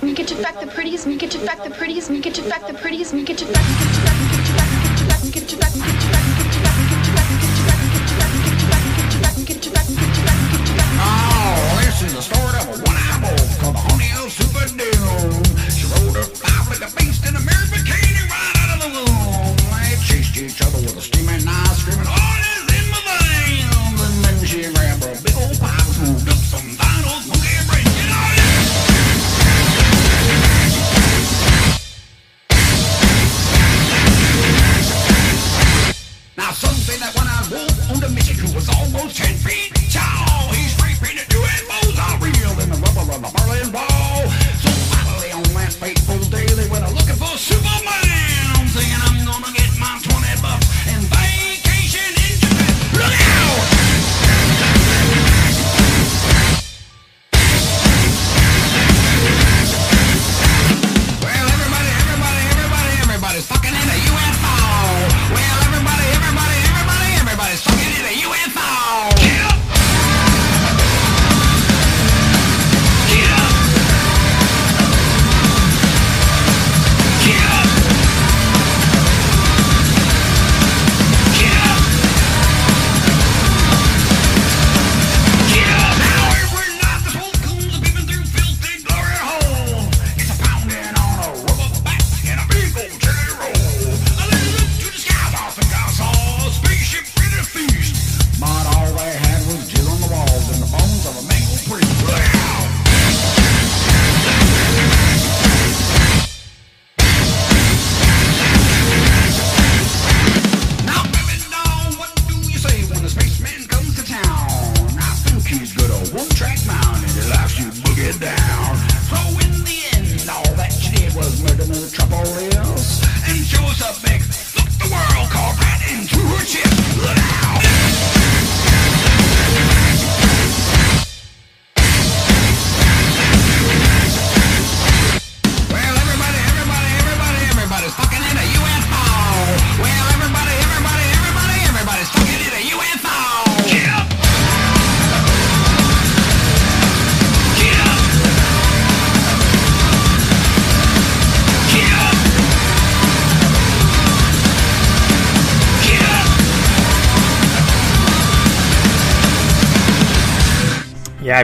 We 0.03 0.15
get 0.15 0.27
to 0.29 0.35
fuck 0.35 0.61
the 0.61 0.67
prettiest, 0.67 1.07
we 1.07 1.17
get 1.17 1.31
to 1.31 1.39
fuck 1.39 1.63
the 1.63 1.71
prettiest, 1.71 2.11
we 2.11 2.21
get 2.21 2.35
to 2.35 2.43
fuck 2.43 2.67
the 2.67 2.75
prettiest, 2.75 3.15
we 3.15 3.23
get 3.23 3.39
to 3.39 3.47
fuck, 3.47 3.63
we 3.63 3.75
get 3.79 3.95
to 3.95 4.01
fuck, 4.01 4.19
we 4.19 4.31
get 4.33 4.47
to 4.47 4.53
fuck, 4.53 4.73
we 4.73 4.83
get 4.83 4.99
to 4.99 5.07
fuck, 5.07 5.23
we 5.23 5.31
get 5.31 5.49
to 5.49 5.57
fuck, 5.57 5.75
we 5.75 5.81
get 5.81 6.01
to 6.01 6.09
fuck. 6.09 6.22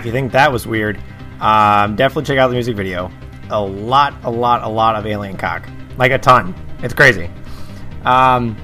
You 0.09 0.13
think 0.13 0.33
that 0.33 0.51
was 0.51 0.67
weird, 0.67 0.99
um, 1.41 1.95
definitely 1.95 2.25
check 2.25 2.39
out 2.39 2.49
the 2.49 2.55
music 2.55 2.75
video. 2.75 3.11
A 3.51 3.61
lot, 3.61 4.15
a 4.25 4.31
lot, 4.31 4.63
a 4.63 4.69
lot 4.69 4.97
of 4.97 5.07
alien 5.07 5.37
cock. 5.37 5.69
Like 5.97 6.13
a 6.13 6.19
ton. 6.19 6.55
It's 6.83 6.95
crazy. 6.95 7.31
Um, 8.05 8.57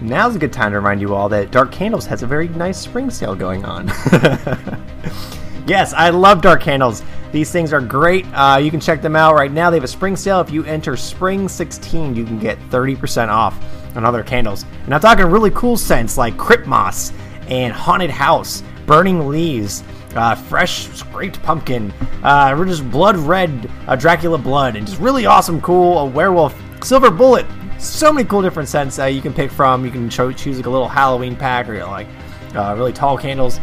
now's 0.00 0.36
a 0.36 0.38
good 0.38 0.52
time 0.52 0.70
to 0.72 0.78
remind 0.78 1.00
you 1.00 1.14
all 1.14 1.28
that 1.28 1.50
Dark 1.50 1.72
Candles 1.72 2.06
has 2.06 2.22
a 2.22 2.26
very 2.26 2.48
nice 2.48 2.78
spring 2.78 3.10
sale 3.10 3.34
going 3.34 3.64
on. 3.64 3.88
yes, 5.66 5.92
I 5.92 6.10
love 6.10 6.42
Dark 6.42 6.62
Candles. 6.62 7.02
These 7.32 7.50
things 7.50 7.72
are 7.72 7.80
great. 7.80 8.24
Uh, 8.32 8.58
you 8.62 8.70
can 8.70 8.80
check 8.80 9.02
them 9.02 9.16
out 9.16 9.34
right 9.34 9.52
now. 9.52 9.68
They 9.68 9.76
have 9.76 9.84
a 9.84 9.88
spring 9.88 10.16
sale. 10.16 10.40
If 10.40 10.50
you 10.50 10.64
enter 10.64 10.96
Spring 10.96 11.48
16, 11.48 12.16
you 12.16 12.24
can 12.24 12.38
get 12.38 12.58
30% 12.70 13.28
off 13.28 13.58
on 13.96 14.04
other 14.04 14.22
candles. 14.22 14.64
And 14.84 14.94
I'm 14.94 15.00
talking 15.00 15.26
really 15.26 15.50
cool 15.50 15.76
scents 15.76 16.16
like 16.16 16.38
Crypt 16.38 16.66
Moss 16.66 17.12
and 17.48 17.72
Haunted 17.72 18.10
House, 18.10 18.62
Burning 18.86 19.28
Leaves, 19.28 19.82
uh, 20.18 20.34
fresh 20.34 20.88
scraped 20.88 21.42
pumpkin, 21.42 21.92
uh, 22.22 22.54
we're 22.58 22.66
just 22.66 22.88
blood 22.90 23.16
red 23.16 23.70
uh, 23.86 23.96
Dracula 23.96 24.38
blood, 24.38 24.76
and 24.76 24.86
just 24.86 25.00
really 25.00 25.26
awesome, 25.26 25.60
cool 25.60 25.98
a 25.98 26.04
werewolf, 26.04 26.54
silver 26.82 27.10
bullet. 27.10 27.46
So 27.78 28.12
many 28.12 28.28
cool 28.28 28.42
different 28.42 28.68
scents 28.68 28.98
uh, 28.98 29.04
you 29.04 29.22
can 29.22 29.32
pick 29.32 29.50
from. 29.50 29.84
You 29.84 29.90
can 29.90 30.10
cho- 30.10 30.32
choose 30.32 30.56
like 30.56 30.66
a 30.66 30.70
little 30.70 30.88
Halloween 30.88 31.36
pack 31.36 31.68
or 31.68 31.74
you 31.74 31.80
know, 31.80 31.90
like 31.90 32.08
uh, 32.54 32.74
really 32.76 32.92
tall 32.92 33.16
candles. 33.16 33.60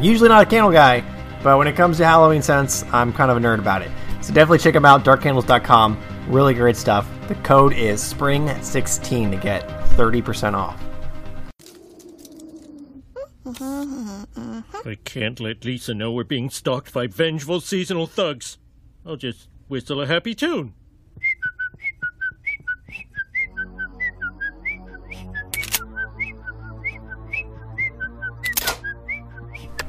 Usually 0.00 0.28
not 0.28 0.42
a 0.42 0.46
candle 0.46 0.70
guy, 0.70 1.02
but 1.42 1.58
when 1.58 1.66
it 1.66 1.74
comes 1.74 1.96
to 1.98 2.04
Halloween 2.04 2.42
scents, 2.42 2.84
I'm 2.92 3.12
kind 3.12 3.30
of 3.30 3.36
a 3.36 3.40
nerd 3.40 3.58
about 3.58 3.82
it. 3.82 3.90
So 4.20 4.32
definitely 4.32 4.58
check 4.58 4.74
them 4.74 4.84
out, 4.84 5.04
darkcandles.com. 5.04 5.98
Really 6.28 6.54
great 6.54 6.76
stuff. 6.76 7.08
The 7.26 7.34
code 7.36 7.72
is 7.72 8.02
SPRING16 8.14 9.30
to 9.30 9.36
get 9.36 9.68
30% 9.96 10.54
off. 10.54 10.87
I 13.50 14.98
can't 15.04 15.40
let 15.40 15.64
Lisa 15.64 15.94
know 15.94 16.12
we're 16.12 16.24
being 16.24 16.50
stalked 16.50 16.92
by 16.92 17.06
vengeful 17.06 17.62
seasonal 17.62 18.06
thugs. 18.06 18.58
I'll 19.06 19.16
just 19.16 19.48
whistle 19.68 20.02
a 20.02 20.06
happy 20.06 20.34
tune. 20.34 20.74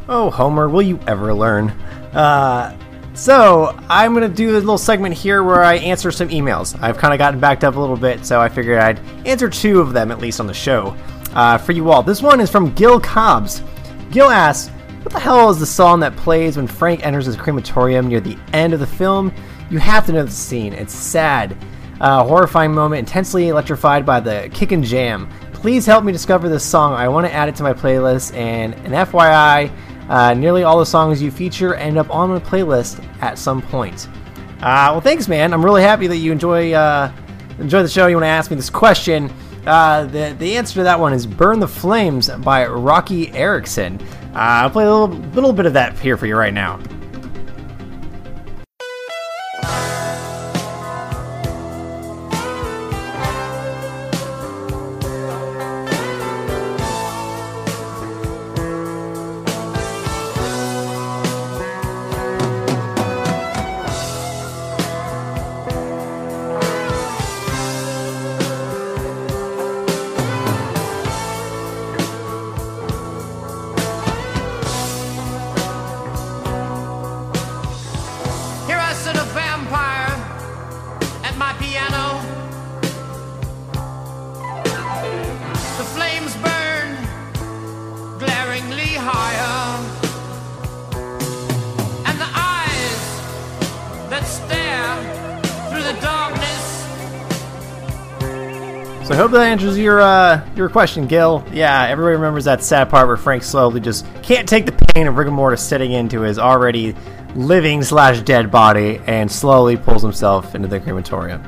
Oh, 0.07 0.29
Homer, 0.29 0.69
will 0.69 0.81
you 0.81 0.97
ever 1.05 1.33
learn? 1.33 1.69
Uh, 2.13 2.77
so, 3.13 3.77
I'm 3.89 4.13
going 4.13 4.27
to 4.27 4.33
do 4.33 4.51
a 4.51 4.53
little 4.53 4.77
segment 4.77 5.15
here 5.15 5.43
where 5.43 5.63
I 5.63 5.75
answer 5.75 6.11
some 6.11 6.29
emails. 6.29 6.81
I've 6.81 6.97
kind 6.97 7.13
of 7.13 7.17
gotten 7.17 7.41
backed 7.41 7.65
up 7.65 7.75
a 7.75 7.79
little 7.79 7.97
bit, 7.97 8.25
so 8.25 8.39
I 8.39 8.47
figured 8.47 8.79
I'd 8.79 8.99
answer 9.27 9.49
two 9.49 9.81
of 9.81 9.91
them 9.91 10.11
at 10.11 10.19
least 10.19 10.39
on 10.39 10.47
the 10.47 10.53
show 10.53 10.95
uh, 11.33 11.57
for 11.57 11.71
you 11.71 11.91
all. 11.91 12.03
This 12.03 12.21
one 12.21 12.39
is 12.39 12.49
from 12.49 12.73
Gil 12.73 12.99
Cobbs. 12.99 13.63
Gil 14.11 14.29
asks, 14.29 14.69
What 15.03 15.13
the 15.13 15.19
hell 15.19 15.49
is 15.49 15.59
the 15.59 15.65
song 15.65 15.99
that 16.01 16.15
plays 16.15 16.57
when 16.57 16.67
Frank 16.67 17.05
enters 17.05 17.25
his 17.25 17.35
crematorium 17.35 18.07
near 18.07 18.19
the 18.19 18.37
end 18.53 18.73
of 18.73 18.79
the 18.79 18.87
film? 18.87 19.33
You 19.69 19.77
have 19.77 20.05
to 20.07 20.13
know 20.13 20.23
the 20.25 20.31
scene. 20.31 20.73
It's 20.73 20.93
sad. 20.93 21.55
Uh, 22.01 22.23
horrifying 22.23 22.73
moment, 22.73 22.99
intensely 22.99 23.49
electrified 23.49 24.05
by 24.05 24.19
the 24.19 24.49
kick 24.53 24.71
and 24.71 24.83
jam. 24.83 25.29
Please 25.53 25.85
help 25.85 26.05
me 26.05 26.11
discover 26.11 26.47
this 26.47 26.65
song. 26.65 26.93
I 26.93 27.07
want 27.09 27.27
to 27.27 27.33
add 27.33 27.49
it 27.49 27.55
to 27.57 27.63
my 27.63 27.73
playlist. 27.73 28.33
And 28.33 28.73
an 28.73 28.93
FYI, 28.93 29.71
uh, 30.07 30.33
nearly 30.33 30.63
all 30.63 30.79
the 30.79 30.85
songs 30.85 31.21
you 31.21 31.29
feature 31.29 31.75
end 31.75 31.97
up 31.97 32.09
on 32.09 32.29
my 32.29 32.39
playlist 32.39 33.03
at 33.21 33.37
some 33.37 33.61
point. 33.61 34.07
Uh, 34.61 34.91
well, 34.91 35.01
thanks, 35.01 35.27
man. 35.27 35.53
I'm 35.53 35.63
really 35.63 35.81
happy 35.81 36.07
that 36.07 36.17
you 36.17 36.31
enjoy 36.31 36.73
uh, 36.73 37.11
enjoy 37.59 37.83
the 37.83 37.89
show. 37.89 38.07
You 38.07 38.15
want 38.15 38.23
to 38.23 38.29
ask 38.29 38.49
me 38.49 38.55
this 38.55 38.69
question? 38.69 39.31
Uh, 39.69 40.05
the 40.05 40.35
the 40.39 40.57
answer 40.57 40.75
to 40.75 40.83
that 40.83 40.99
one 40.99 41.13
is 41.13 41.27
"Burn 41.27 41.59
the 41.59 41.67
Flames" 41.67 42.27
by 42.27 42.65
Roky 42.65 43.31
Erickson. 43.33 44.01
Uh, 44.33 44.65
I'll 44.65 44.69
play 44.71 44.83
a 44.83 44.89
little 44.91 45.15
little 45.33 45.53
bit 45.53 45.67
of 45.67 45.73
that 45.73 45.97
here 45.99 46.17
for 46.17 46.25
you 46.25 46.35
right 46.35 46.53
now. 46.53 46.79
So 99.09 99.15
I 99.15 99.17
hope 99.17 99.31
that 99.31 99.41
answers 99.41 99.75
your 99.75 100.01
uh, 100.01 100.47
your 100.55 100.69
question, 100.69 101.07
Gil. 101.07 101.43
Yeah, 101.51 101.87
everybody 101.87 102.15
remembers 102.15 102.45
that 102.45 102.61
sad 102.61 102.91
part 102.91 103.07
where 103.07 103.17
Frank 103.17 103.41
slowly 103.41 103.79
just 103.79 104.05
can't 104.21 104.47
take 104.47 104.67
the 104.67 104.71
pain 104.71 105.07
of 105.07 105.17
rigor 105.17 105.31
mortis 105.31 105.63
setting 105.63 105.93
into 105.93 106.21
his 106.21 106.37
already 106.37 106.95
living 107.33 107.81
slash 107.81 108.21
dead 108.21 108.51
body 108.51 109.01
and 109.07 109.31
slowly 109.31 109.77
pulls 109.77 110.03
himself 110.03 110.53
into 110.53 110.67
the 110.67 110.79
crematorium. 110.79 111.41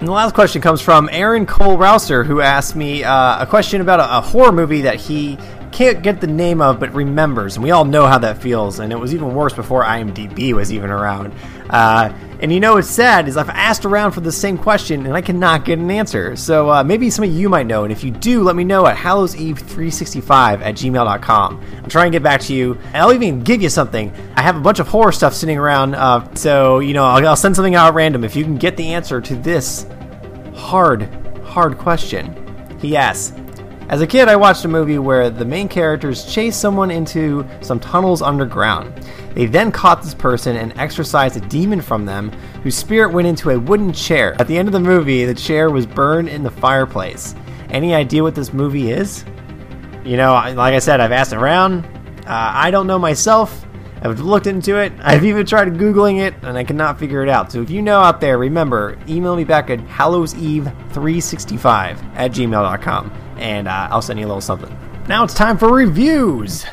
And 0.00 0.08
the 0.08 0.12
last 0.12 0.34
question 0.34 0.60
comes 0.60 0.80
from 0.80 1.08
Aaron 1.12 1.46
Cole 1.46 1.78
Rouser, 1.78 2.24
who 2.24 2.40
asked 2.40 2.74
me 2.74 3.04
uh, 3.04 3.44
a 3.44 3.46
question 3.46 3.80
about 3.80 4.00
a, 4.00 4.18
a 4.18 4.20
horror 4.20 4.50
movie 4.50 4.80
that 4.80 4.96
he 4.96 5.38
can't 5.76 6.02
get 6.02 6.22
the 6.22 6.26
name 6.26 6.62
of 6.62 6.80
but 6.80 6.90
remembers. 6.94 7.56
And 7.56 7.62
we 7.62 7.70
all 7.70 7.84
know 7.84 8.06
how 8.06 8.16
that 8.18 8.40
feels. 8.40 8.78
And 8.78 8.90
it 8.90 8.96
was 8.96 9.12
even 9.12 9.34
worse 9.34 9.52
before 9.52 9.84
IMDb 9.84 10.54
was 10.54 10.72
even 10.72 10.88
around. 10.88 11.34
Uh, 11.68 12.10
and 12.40 12.50
you 12.50 12.60
know 12.60 12.74
what's 12.76 12.88
sad 12.88 13.28
is 13.28 13.36
I've 13.36 13.50
asked 13.50 13.84
around 13.84 14.12
for 14.12 14.22
the 14.22 14.32
same 14.32 14.56
question 14.56 15.04
and 15.04 15.14
I 15.14 15.20
cannot 15.20 15.66
get 15.66 15.78
an 15.78 15.90
answer. 15.90 16.34
So 16.34 16.70
uh, 16.70 16.82
maybe 16.82 17.10
some 17.10 17.26
of 17.26 17.30
you 17.30 17.50
might 17.50 17.66
know. 17.66 17.84
And 17.84 17.92
if 17.92 18.02
you 18.02 18.10
do, 18.10 18.42
let 18.42 18.56
me 18.56 18.64
know 18.64 18.86
at 18.86 18.96
hallowseve365 18.96 20.62
at 20.62 20.74
gmail.com. 20.76 21.64
I'll 21.82 21.90
try 21.90 22.04
and 22.04 22.12
get 22.12 22.22
back 22.22 22.40
to 22.42 22.54
you. 22.54 22.78
And 22.86 22.96
I'll 22.96 23.12
even 23.12 23.42
give 23.42 23.60
you 23.60 23.68
something. 23.68 24.10
I 24.34 24.40
have 24.40 24.56
a 24.56 24.60
bunch 24.60 24.78
of 24.78 24.88
horror 24.88 25.12
stuff 25.12 25.34
sitting 25.34 25.58
around. 25.58 25.94
Uh, 25.94 26.26
so, 26.36 26.78
you 26.78 26.94
know, 26.94 27.04
I'll, 27.04 27.28
I'll 27.28 27.36
send 27.36 27.54
something 27.54 27.74
out 27.74 27.92
random 27.92 28.24
if 28.24 28.34
you 28.34 28.44
can 28.44 28.56
get 28.56 28.78
the 28.78 28.94
answer 28.94 29.20
to 29.20 29.34
this 29.36 29.84
hard, 30.54 31.02
hard 31.44 31.76
question. 31.76 32.34
He 32.80 32.96
asks 32.96 33.34
As 33.88 34.00
a 34.00 34.06
kid, 34.06 34.28
I 34.28 34.34
watched 34.34 34.64
a 34.64 34.68
movie 34.68 34.98
where 34.98 35.30
the 35.30 35.44
main 35.44 35.68
characters 35.68 36.24
chased 36.24 36.60
someone 36.60 36.90
into 36.90 37.46
some 37.60 37.78
tunnels 37.78 38.20
underground. 38.20 38.92
They 39.34 39.46
then 39.46 39.70
caught 39.70 40.02
this 40.02 40.14
person 40.14 40.56
and 40.56 40.76
exorcised 40.76 41.36
a 41.36 41.40
demon 41.40 41.80
from 41.80 42.04
them, 42.04 42.32
whose 42.64 42.76
spirit 42.76 43.12
went 43.12 43.28
into 43.28 43.50
a 43.50 43.58
wooden 43.58 43.92
chair. 43.92 44.34
At 44.40 44.48
the 44.48 44.58
end 44.58 44.66
of 44.66 44.72
the 44.72 44.80
movie, 44.80 45.24
the 45.24 45.34
chair 45.34 45.70
was 45.70 45.86
burned 45.86 46.28
in 46.28 46.42
the 46.42 46.50
fireplace. 46.50 47.36
Any 47.70 47.94
idea 47.94 48.24
what 48.24 48.34
this 48.34 48.52
movie 48.52 48.90
is? 48.90 49.24
You 50.04 50.16
know, 50.16 50.32
like 50.32 50.74
I 50.74 50.80
said, 50.80 51.00
I've 51.00 51.12
asked 51.12 51.32
around. 51.32 51.84
Uh, 52.26 52.50
I 52.54 52.72
don't 52.72 52.88
know 52.88 52.98
myself. 52.98 53.66
I've 54.02 54.20
looked 54.20 54.46
into 54.46 54.78
it. 54.78 54.92
I've 55.00 55.24
even 55.24 55.46
tried 55.46 55.68
Googling 55.74 56.20
it, 56.20 56.34
and 56.42 56.58
I 56.58 56.64
cannot 56.64 56.98
figure 56.98 57.22
it 57.22 57.28
out. 57.28 57.52
So 57.52 57.62
if 57.62 57.70
you 57.70 57.82
know 57.82 58.00
out 58.00 58.20
there, 58.20 58.36
remember, 58.38 58.98
email 59.08 59.36
me 59.36 59.44
back 59.44 59.70
at 59.70 59.78
hallowseve365 59.80 62.14
at 62.14 62.32
gmail.com, 62.32 63.12
and 63.38 63.68
uh, 63.68 63.88
I'll 63.90 64.02
send 64.02 64.18
you 64.18 64.26
a 64.26 64.28
little 64.28 64.40
something. 64.40 64.76
Now 65.08 65.24
it's 65.24 65.34
time 65.34 65.56
for 65.58 65.72
reviews. 65.72 66.64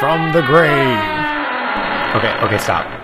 From 0.00 0.32
the 0.32 0.42
grave. 0.42 0.98
Okay, 2.16 2.34
okay, 2.42 2.58
stop. 2.58 3.02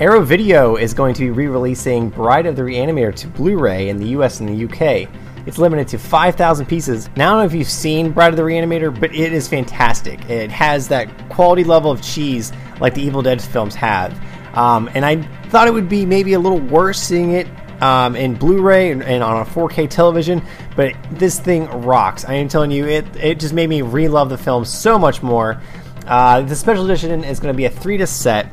Arrow 0.00 0.22
Video 0.22 0.76
is 0.76 0.94
going 0.94 1.14
to 1.14 1.20
be 1.22 1.30
re-releasing 1.30 2.10
Bride 2.10 2.46
of 2.46 2.54
the 2.54 2.62
Reanimator 2.62 3.14
to 3.16 3.26
Blu-ray 3.28 3.88
in 3.88 3.96
the 3.96 4.08
US 4.08 4.38
and 4.38 4.48
the 4.48 4.64
UK. 4.64 5.08
It's 5.46 5.58
limited 5.58 5.88
to 5.88 5.98
5,000 5.98 6.66
pieces. 6.66 7.08
Now 7.16 7.28
I 7.28 7.30
don't 7.30 7.38
know 7.38 7.46
if 7.46 7.54
you've 7.54 7.66
seen 7.66 8.12
Bride 8.12 8.28
of 8.28 8.36
the 8.36 8.42
Reanimator, 8.42 9.00
but 9.00 9.14
it 9.14 9.32
is 9.32 9.48
fantastic. 9.48 10.28
It 10.28 10.50
has 10.50 10.86
that 10.88 11.08
quality 11.30 11.64
level 11.64 11.90
of 11.90 12.02
cheese 12.02 12.52
like 12.80 12.94
the 12.94 13.02
Evil 13.02 13.22
Dead 13.22 13.40
films 13.40 13.74
have. 13.74 14.12
Um, 14.56 14.90
and 14.94 15.04
I 15.04 15.22
thought 15.48 15.66
it 15.66 15.72
would 15.72 15.88
be 15.88 16.04
maybe 16.04 16.34
a 16.34 16.38
little 16.38 16.60
worse 16.60 17.00
seeing 17.00 17.32
it 17.32 17.48
um, 17.80 18.16
in 18.16 18.34
Blu-ray 18.34 18.90
and, 18.90 19.02
and 19.02 19.22
on 19.22 19.42
a 19.42 19.44
4K 19.44 19.88
television, 19.88 20.42
but 20.76 20.94
this 21.12 21.38
thing 21.38 21.66
rocks. 21.82 22.24
I 22.24 22.34
am 22.34 22.48
telling 22.48 22.70
you, 22.70 22.86
it 22.86 23.04
it 23.16 23.40
just 23.40 23.54
made 23.54 23.68
me 23.68 23.82
re-love 23.82 24.28
the 24.28 24.38
film 24.38 24.64
so 24.64 24.98
much 24.98 25.22
more. 25.22 25.60
Uh, 26.06 26.40
the 26.42 26.56
special 26.56 26.84
edition 26.84 27.24
is 27.24 27.38
going 27.40 27.52
to 27.52 27.56
be 27.56 27.66
a 27.66 27.70
three 27.70 27.96
disc 27.96 28.20
set, 28.20 28.46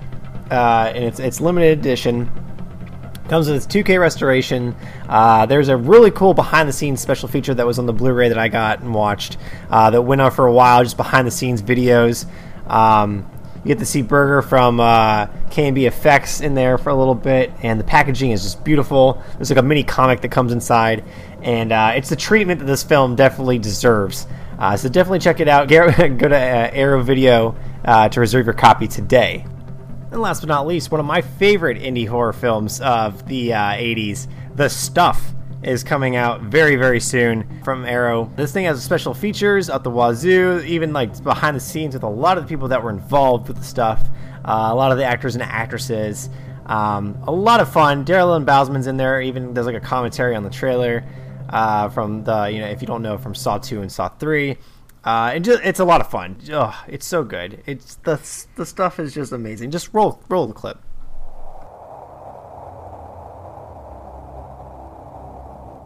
uh, 0.52 0.92
and 0.94 1.04
it's 1.04 1.20
it's 1.20 1.42
limited 1.42 1.80
edition. 1.80 2.30
Comes 3.30 3.50
with 3.50 3.58
its 3.58 3.66
2K 3.66 4.00
restoration. 4.00 4.76
Uh, 5.10 5.48
there's 5.48 5.70
a 5.70 5.76
really 5.76 6.12
cool 6.12 6.36
behind 6.36 6.70
the 6.70 6.74
scenes 6.74 7.02
special 7.02 7.28
feature 7.28 7.56
that 7.56 7.66
was 7.66 7.80
on 7.80 7.88
the 7.88 7.94
Blu-ray 7.94 8.30
that 8.30 8.38
I 8.38 8.50
got 8.50 8.82
and 8.82 8.94
watched 8.94 9.38
uh, 9.72 9.90
that 9.90 10.04
went 10.04 10.22
on 10.22 10.30
for 10.30 10.46
a 10.46 10.54
while, 10.54 10.84
just 10.84 10.96
behind 10.96 11.26
the 11.26 11.32
scenes 11.32 11.64
videos. 11.64 12.28
Um, 12.68 13.28
you 13.65 13.69
get 13.69 13.80
to 13.80 13.86
see 13.86 14.04
Berger 14.04 14.43
from 14.43 14.80
uh, 14.80 15.25
K&B 15.49 15.88
Effects 15.88 16.39
in 16.39 16.54
there 16.54 16.78
for 16.78 16.91
a 16.91 16.95
little 16.95 17.15
bit, 17.15 17.51
and 17.63 17.80
the 17.80 17.84
packaging 17.84 18.30
is 18.30 18.43
just 18.43 18.63
beautiful. 18.63 19.23
There's 19.38 19.49
like 19.49 19.58
a 19.58 19.63
mini 19.63 19.84
comic 19.84 20.21
that 20.21 20.30
comes 20.30 20.51
inside, 20.51 21.04
and 21.41 21.71
uh, 21.71 21.93
it's 21.95 22.10
the 22.10 22.15
treatment 22.15 22.60
that 22.60 22.65
this 22.65 22.84
film 22.84 23.15
definitely 23.15 23.58
deserves. 23.58 24.28
Uh, 24.60 24.78
so 24.78 24.88
definitely 24.88 25.17
check 25.17 25.39
it 25.39 25.47
out. 25.47 25.67
Go 25.67 25.89
to 25.89 26.36
uh, 26.36 26.69
Arrow 26.73 27.01
Video 27.01 27.56
uh, 27.84 28.08
to 28.08 28.19
reserve 28.19 28.45
your 28.45 28.54
copy 28.54 28.88
today. 28.88 29.43
And 30.12 30.21
last 30.21 30.41
but 30.41 30.47
not 30.47 30.67
least, 30.67 30.91
one 30.91 30.99
of 30.99 31.08
my 31.08 31.21
favorite 31.21 31.80
indie 31.80 32.08
horror 32.08 32.34
films 32.34 32.80
of 32.82 33.28
the 33.28 33.51
uh, 33.51 33.71
80s, 33.71 34.28
The 34.54 34.69
Stuff, 34.69 35.34
is 35.65 35.84
coming 35.84 36.15
out 36.15 36.41
very, 36.41 36.75
very 36.75 36.99
soon 36.99 37.62
from 37.63 37.86
Arrow. 37.86 38.32
This 38.36 38.51
thing 38.51 38.65
has 38.65 38.84
special 38.84 39.13
features 39.13 39.69
at 39.69 39.84
the 39.84 39.89
wazoo, 39.89 40.62
even 40.65 40.93
like 40.93 41.21
behind 41.23 41.56
the 41.56 41.60
scenes 41.62 41.95
with 41.95 42.04
a 42.04 42.10
lot 42.10 42.38
of 42.38 42.43
the 42.43 42.47
people 42.47 42.67
that 42.67 42.84
were 42.84 42.91
involved 42.91 43.47
with 43.47 43.58
the 43.58 43.63
stuff, 43.63 44.08
uh, 44.45 44.69
a 44.71 44.75
lot 44.75 44.91
of 44.91 44.97
the 44.97 45.04
actors 45.04 45.36
and 45.36 45.43
actresses. 45.43 46.30
Um, 46.67 47.17
a 47.23 47.32
lot 47.32 47.60
of 47.60 47.71
fun. 47.71 48.06
Darren 48.06 48.32
Lynn 48.32 48.45
Bousman's 48.45 48.88
in 48.88 48.97
there. 48.97 49.21
Even 49.21 49.54
there's 49.54 49.65
like 49.65 49.75
a 49.75 49.80
commentary 49.80 50.36
on 50.36 50.43
the 50.43 50.49
trailer 50.49 51.04
uh, 51.49 51.89
from 51.89 52.23
the 52.23 52.45
you 52.45 52.60
know 52.60 52.67
if 52.67 52.82
you 52.82 52.88
don't 52.88 53.01
know 53.01 53.17
from 53.17 53.36
Saw 53.36 53.58
two 53.58 53.82
and 53.82 53.91
Saw 53.91 54.10
three. 54.10 54.58
Uh, 55.04 55.34
and 55.36 55.45
just, 55.45 55.63
it's 55.63 55.80
a 55.80 55.86
lot 55.86 56.01
of 56.01 56.10
fun. 56.10 56.36
Ugh, 56.51 56.73
it's 56.88 57.06
so 57.06 57.23
good. 57.23 57.62
It's 57.67 57.95
the 57.97 58.19
the 58.56 58.65
stuff 58.65 58.99
is 58.99 59.13
just 59.13 59.32
amazing. 59.32 59.71
Just 59.71 59.93
roll 59.93 60.21
roll 60.30 60.47
the 60.47 60.54
clip. 60.54 60.80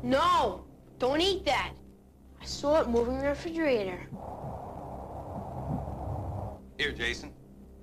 No! 0.04 0.64
Don't 0.98 1.22
eat 1.22 1.46
that! 1.46 1.74
I 2.42 2.46
saw 2.46 2.82
it 2.82 2.90
moving 2.90 3.16
in 3.16 3.22
the 3.22 3.28
refrigerator. 3.28 4.00
Here, 6.78 6.92
Jason. 6.92 7.34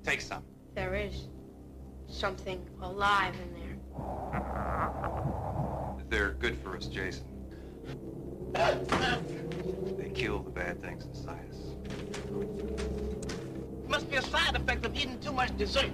Take 0.02 0.20
some. 0.22 0.42
There 0.74 0.94
is 0.94 1.28
something 2.08 2.64
alive 2.80 3.34
in 3.42 3.52
there. 3.54 3.76
They're 6.08 6.32
good 6.32 6.56
for 6.58 6.76
us, 6.76 6.86
Jason. 6.86 7.24
They 8.54 10.10
kill 10.14 10.38
the 10.38 10.50
bad 10.50 10.80
things 10.80 11.04
inside 11.04 11.44
us. 11.50 11.58
Must 13.88 14.10
be 14.10 14.16
a 14.16 14.22
side 14.22 14.56
effect 14.56 14.86
of 14.86 14.96
eating 14.96 15.20
too 15.20 15.32
much 15.32 15.54
dessert. 15.58 15.90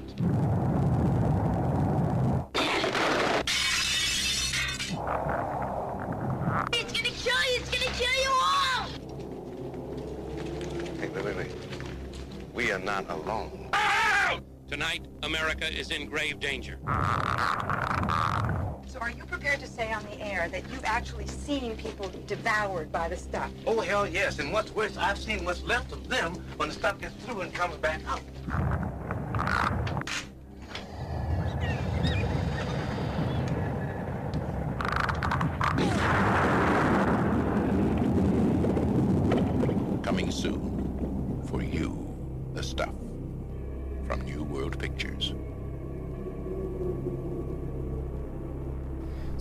It's 6.74 6.92
gonna 6.92 7.08
kill 7.08 7.42
you! 7.48 7.60
It's 7.60 7.70
gonna 7.70 7.90
kill 7.96 8.14
you 8.22 8.30
all! 8.30 8.84
Hey, 11.00 11.08
wait, 11.08 11.24
wait, 11.24 11.36
wait. 11.36 11.50
We 12.52 12.70
are 12.72 12.78
not 12.78 13.08
alone. 13.08 13.70
Tonight, 14.68 15.06
America 15.22 15.66
is 15.72 15.90
in 15.90 16.06
grave 16.06 16.40
danger. 16.40 16.78
So 18.86 18.98
are 19.00 19.10
you 19.10 19.24
prepared 19.24 19.60
to 19.60 19.66
say 19.66 19.92
on 19.92 20.04
the 20.04 20.20
air 20.20 20.50
that 20.50 20.62
you've 20.70 20.84
actually 20.84 21.26
seen 21.26 21.74
people 21.76 22.10
devoured 22.26 22.92
by 22.92 23.08
the 23.08 23.16
stuff? 23.16 23.50
Oh, 23.66 23.81
hell 23.81 24.06
yes. 24.06 24.38
And 24.38 24.52
what's 24.52 24.74
worse, 24.74 24.98
I've 24.98 25.18
seen 25.18 25.46
what's 25.46 25.62
left 25.62 25.92
of 25.92 26.06
them 26.06 26.35
when 26.58 26.68
the 26.68 26.74
stuff 26.74 27.00
gets 27.00 27.14
through 27.24 27.40
and 27.40 27.54
comes 27.54 27.77
back 27.77 28.02
out. 28.06 28.20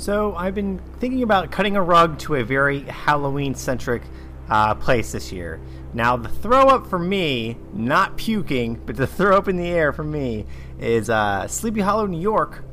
So 0.01 0.33
I've 0.35 0.55
been 0.55 0.81
thinking 0.99 1.21
about 1.21 1.51
cutting 1.51 1.75
a 1.75 1.81
rug 1.83 2.17
to 2.21 2.33
a 2.33 2.43
very 2.43 2.81
Halloween-centric 2.81 4.01
uh, 4.49 4.73
place 4.73 5.11
this 5.11 5.31
year. 5.31 5.61
Now 5.93 6.17
the 6.17 6.27
throw 6.27 6.69
up 6.69 6.87
for 6.87 6.97
me, 6.97 7.55
not 7.71 8.17
puking, 8.17 8.81
but 8.83 8.95
the 8.95 9.05
throw 9.17 9.37
up 9.37 9.47
in 9.47 9.57
the 9.57 9.67
air 9.67 9.93
for 9.93 10.03
me 10.03 10.47
is 10.79 11.11
uh, 11.11 11.45
Sleepy 11.47 11.81
Hollow, 11.81 12.07
New 12.07 12.19
York, 12.19 12.63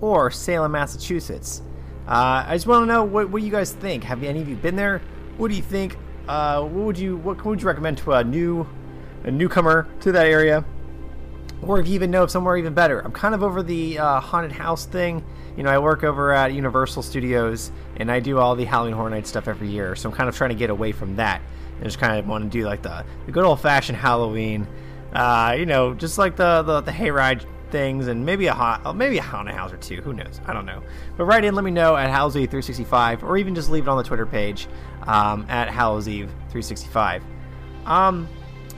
or 0.00 0.28
Salem, 0.32 0.72
Massachusetts. 0.72 1.62
Uh, 2.08 2.42
I 2.48 2.56
just 2.56 2.66
want 2.66 2.82
to 2.82 2.86
know 2.92 3.04
what, 3.04 3.30
what 3.30 3.42
you 3.42 3.50
guys 3.52 3.72
think. 3.72 4.02
Have 4.02 4.24
any 4.24 4.40
of 4.40 4.48
you 4.48 4.56
been 4.56 4.74
there? 4.74 5.02
What 5.36 5.52
do 5.52 5.54
you 5.54 5.62
think? 5.62 5.96
Uh, 6.26 6.62
what 6.62 6.84
would 6.84 6.98
you 6.98 7.16
what 7.18 7.44
would 7.44 7.62
you 7.62 7.68
recommend 7.68 7.98
to 7.98 8.14
a 8.14 8.24
new 8.24 8.66
a 9.22 9.30
newcomer 9.30 9.86
to 10.00 10.10
that 10.10 10.26
area? 10.26 10.64
Or 11.62 11.80
if 11.80 11.88
you 11.88 11.94
even 11.94 12.10
know 12.10 12.22
of 12.22 12.30
somewhere 12.30 12.56
even 12.56 12.74
better. 12.74 13.00
I'm 13.00 13.12
kind 13.12 13.34
of 13.34 13.42
over 13.42 13.62
the 13.62 13.98
uh, 13.98 14.20
haunted 14.20 14.52
house 14.52 14.86
thing. 14.86 15.24
You 15.56 15.62
know, 15.62 15.70
I 15.70 15.78
work 15.78 16.04
over 16.04 16.32
at 16.32 16.52
Universal 16.52 17.02
Studios, 17.02 17.72
and 17.96 18.10
I 18.10 18.20
do 18.20 18.38
all 18.38 18.54
the 18.54 18.64
Halloween 18.64 18.94
Horror 18.94 19.10
Night 19.10 19.26
stuff 19.26 19.48
every 19.48 19.68
year. 19.68 19.96
So 19.96 20.10
I'm 20.10 20.14
kind 20.14 20.28
of 20.28 20.36
trying 20.36 20.50
to 20.50 20.56
get 20.56 20.70
away 20.70 20.92
from 20.92 21.16
that, 21.16 21.40
and 21.76 21.84
just 21.84 21.98
kind 21.98 22.18
of 22.18 22.26
want 22.26 22.44
to 22.44 22.50
do 22.50 22.66
like 22.66 22.82
the, 22.82 23.04
the 23.24 23.32
good 23.32 23.44
old 23.44 23.60
fashioned 23.60 23.96
Halloween. 23.96 24.66
Uh, 25.14 25.54
you 25.58 25.64
know, 25.64 25.94
just 25.94 26.18
like 26.18 26.36
the 26.36 26.62
the, 26.62 26.82
the 26.82 26.92
hayride 26.92 27.46
things, 27.70 28.06
and 28.08 28.24
maybe 28.24 28.46
a 28.48 28.54
hot, 28.54 28.94
maybe 28.94 29.18
a 29.18 29.22
haunted 29.22 29.54
house 29.54 29.72
or 29.72 29.78
two. 29.78 29.96
Who 30.02 30.12
knows? 30.12 30.40
I 30.46 30.52
don't 30.52 30.66
know. 30.66 30.82
But 31.16 31.24
write 31.24 31.44
in, 31.44 31.54
let 31.54 31.64
me 31.64 31.70
know 31.70 31.96
at 31.96 32.10
Hallowseve365, 32.10 33.22
or 33.22 33.38
even 33.38 33.54
just 33.54 33.70
leave 33.70 33.84
it 33.84 33.88
on 33.88 33.96
the 33.96 34.04
Twitter 34.04 34.26
page 34.26 34.68
um, 35.06 35.46
at 35.48 35.68
Hallowseve365. 35.68 37.22
Um, 37.86 38.28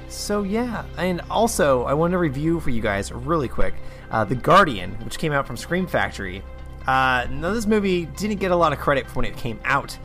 so 0.08 0.42
yeah, 0.42 0.84
and 0.96 1.20
also 1.30 1.84
I 1.84 1.94
want 1.94 2.12
to 2.12 2.18
review 2.18 2.60
for 2.60 2.70
you 2.70 2.80
guys 2.80 3.12
really 3.12 3.48
quick 3.48 3.74
uh, 4.10 4.24
The 4.24 4.34
Guardian, 4.34 4.92
which 5.04 5.18
came 5.18 5.32
out 5.32 5.46
from 5.46 5.56
Scream 5.56 5.86
Factory. 5.86 6.42
Uh, 6.86 7.26
now 7.30 7.52
this 7.52 7.66
movie 7.66 8.06
didn't 8.06 8.38
get 8.38 8.50
a 8.50 8.56
lot 8.56 8.72
of 8.72 8.78
credit 8.78 9.06
for 9.06 9.16
when 9.16 9.24
it 9.24 9.36
came 9.36 9.60
out, 9.64 9.96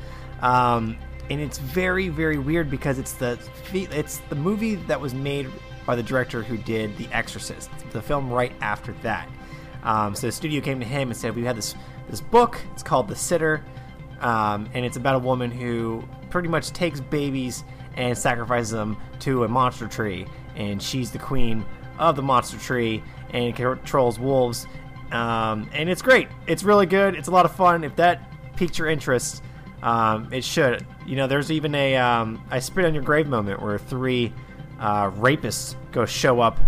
um, 0.41 0.97
and 1.29 1.39
it's 1.39 1.57
very 1.57 2.09
very 2.09 2.37
weird 2.37 2.69
because 2.69 2.99
it's 2.99 3.13
the 3.13 3.39
it's 3.73 4.17
the 4.29 4.35
movie 4.35 4.75
that 4.75 4.99
was 4.99 5.13
made 5.13 5.49
by 5.85 5.95
the 5.95 6.03
director 6.03 6.41
who 6.43 6.57
did 6.57 6.95
The 6.97 7.07
Exorcist, 7.11 7.69
the 7.91 8.01
film 8.01 8.29
right 8.31 8.53
after 8.61 8.93
that. 9.03 9.29
Um, 9.83 10.15
so 10.15 10.27
the 10.27 10.31
studio 10.31 10.61
came 10.61 10.79
to 10.79 10.85
him 10.85 11.09
and 11.09 11.17
said, 11.17 11.35
"We 11.35 11.43
had 11.43 11.55
this 11.55 11.75
this 12.09 12.21
book. 12.21 12.59
It's 12.73 12.83
called 12.83 13.07
The 13.07 13.15
Sitter, 13.15 13.63
um, 14.21 14.69
and 14.73 14.85
it's 14.85 14.97
about 14.97 15.15
a 15.15 15.19
woman 15.19 15.51
who 15.51 16.03
pretty 16.29 16.49
much 16.49 16.71
takes 16.71 16.99
babies 16.99 17.63
and 17.95 18.17
sacrifices 18.17 18.71
them 18.71 18.97
to 19.19 19.43
a 19.43 19.47
monster 19.47 19.87
tree, 19.87 20.25
and 20.55 20.81
she's 20.81 21.11
the 21.11 21.19
queen 21.19 21.65
of 21.99 22.15
the 22.15 22.21
monster 22.21 22.57
tree 22.57 23.03
and 23.31 23.55
controls 23.55 24.19
wolves. 24.19 24.67
Um, 25.11 25.69
and 25.73 25.89
it's 25.89 26.01
great. 26.01 26.27
It's 26.47 26.63
really 26.63 26.85
good. 26.85 27.15
It's 27.15 27.27
a 27.27 27.31
lot 27.31 27.45
of 27.45 27.55
fun. 27.55 27.83
If 27.83 27.95
that 27.97 28.21
piqued 28.55 28.77
your 28.77 28.87
interest, 28.87 29.43
um, 29.83 30.31
it 30.33 30.43
should. 30.43 30.85
You 31.05 31.15
know, 31.15 31.27
there's 31.27 31.51
even 31.51 31.75
a 31.75 31.97
um, 31.97 32.43
I 32.49 32.59
spit 32.59 32.85
on 32.85 32.93
your 32.93 33.03
grave 33.03 33.27
moment 33.27 33.61
where 33.61 33.77
three 33.77 34.33
uh, 34.79 35.11
rapists 35.11 35.75
go 35.91 36.05
show 36.05 36.39
up, 36.39 36.59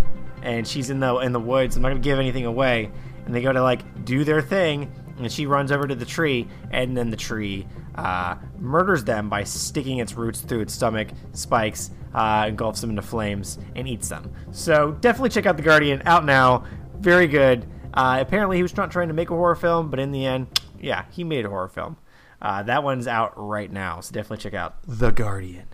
and 0.44 0.68
she's 0.68 0.90
in 0.90 1.00
the 1.00 1.18
in 1.18 1.32
the 1.32 1.40
woods. 1.40 1.76
I'm 1.76 1.82
not 1.82 1.90
gonna 1.90 2.02
give 2.02 2.20
anything 2.20 2.46
away, 2.46 2.92
and 3.26 3.34
they 3.34 3.42
go 3.42 3.52
to 3.52 3.64
like 3.64 4.06
do 4.06 4.24
their 4.24 4.42
thing, 4.42 4.92
and 5.18 5.32
she 5.32 5.48
runs 5.48 5.72
over 5.72 5.88
to 5.88 5.96
the 5.96 6.06
tree, 6.06 6.48
and 6.72 6.96
then 6.96 7.10
the 7.10 7.18
tree 7.18 7.66
uh, 7.96 8.36
murders 8.60 9.04
them 9.04 9.30
by 9.30 9.43
sticking 9.43 10.00
its 10.00 10.14
roots 10.14 10.41
through 10.41 10.62
its 10.62 10.74
stomach, 10.74 11.10
spikes, 11.34 11.91
uh, 12.14 12.46
engulfs 12.48 12.82
them 12.82 12.89
into 12.89 13.02
flames, 13.02 13.58
and 13.76 13.88
eats 13.88 14.10
them. 14.10 14.32
So 14.52 14.91
definitely 15.02 15.30
check 15.30 15.46
out 15.46 15.58
The 15.58 15.64
Guardian. 15.64 16.02
Out 16.06 16.26
now, 16.26 16.66
very 17.00 17.28
good. 17.28 17.66
Uh, 17.93 18.18
apparently, 18.20 18.58
he 18.58 18.64
was 18.64 18.76
not 18.76 18.91
trying 18.91 19.08
to 19.08 19.14
make 19.14 19.30
a 19.30 19.36
horror 19.36 19.56
film, 19.56 19.89
but 19.89 20.00
in 20.00 20.12
the 20.12 20.26
end, 20.26 20.48
yeah, 20.80 21.06
he 21.12 21.24
made 21.24 21.46
a 21.46 21.50
horror 21.50 21.70
film. 21.70 21.98
Uh, 22.41 22.64
that 22.64 22.84
one's 22.84 23.08
out 23.08 23.34
right 23.36 23.72
now, 23.72 24.02
so 24.02 24.14
definitely 24.14 24.38
check 24.38 24.54
out 24.54 24.76
The 24.86 25.12
Guardian. 25.12 25.68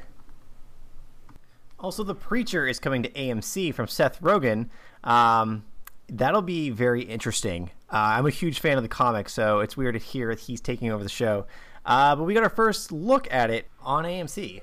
Also, 1.80 2.03
The 2.03 2.15
Preacher 2.15 2.67
is 2.67 2.80
coming 2.80 3.01
to 3.03 3.09
AMC 3.09 3.74
from 3.74 3.88
Seth 3.88 4.22
Rogen. 4.22 4.69
Um, 5.03 5.65
that'll 6.07 6.43
be 6.43 6.69
very 6.69 7.01
interesting. 7.01 7.72
Uh, 7.91 8.15
I'm 8.15 8.28
a 8.28 8.30
huge 8.30 8.59
fan 8.59 8.78
of 8.78 8.84
the 8.84 8.89
comic, 8.89 9.28
so 9.28 9.59
it's 9.59 9.76
weird 9.76 9.95
to 9.95 9.99
hear 9.99 10.30
that 10.30 10.41
he's 10.41 10.61
taking 10.61 10.91
over 10.91 11.03
the 11.03 11.09
show. 11.09 11.45
Uh, 11.86 12.15
but 12.15 12.23
we 12.23 12.34
got 12.34 12.43
our 12.43 12.49
first 12.49 12.91
look 12.91 13.32
at 13.32 13.49
it 13.49 13.67
on 13.82 14.03
AMC. 14.03 14.61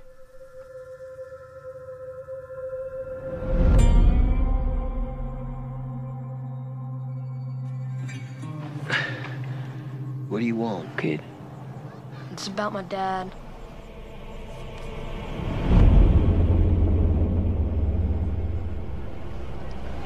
What 10.28 10.40
do 10.40 10.44
you 10.44 10.56
want, 10.56 10.98
kid? 10.98 11.22
It's 12.32 12.48
about 12.48 12.74
my 12.74 12.82
dad. 12.82 13.34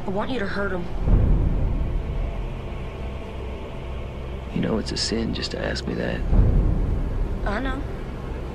I 0.06 0.10
want 0.10 0.30
you 0.30 0.38
to 0.38 0.46
hurt 0.46 0.72
him. 0.72 0.84
You 4.54 4.60
know 4.60 4.78
it's 4.78 4.92
a 4.92 4.96
sin 4.96 5.34
just 5.34 5.50
to 5.50 5.64
ask 5.64 5.86
me 5.86 5.94
that. 5.94 6.20
I 7.44 7.58
know. 7.60 7.82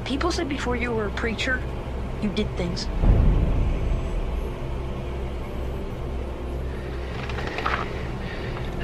People 0.06 0.32
said 0.32 0.48
before 0.48 0.78
you 0.78 0.94
were 0.94 1.08
a 1.08 1.12
preacher, 1.12 1.62
you 2.22 2.30
did 2.30 2.50
things. 2.56 2.86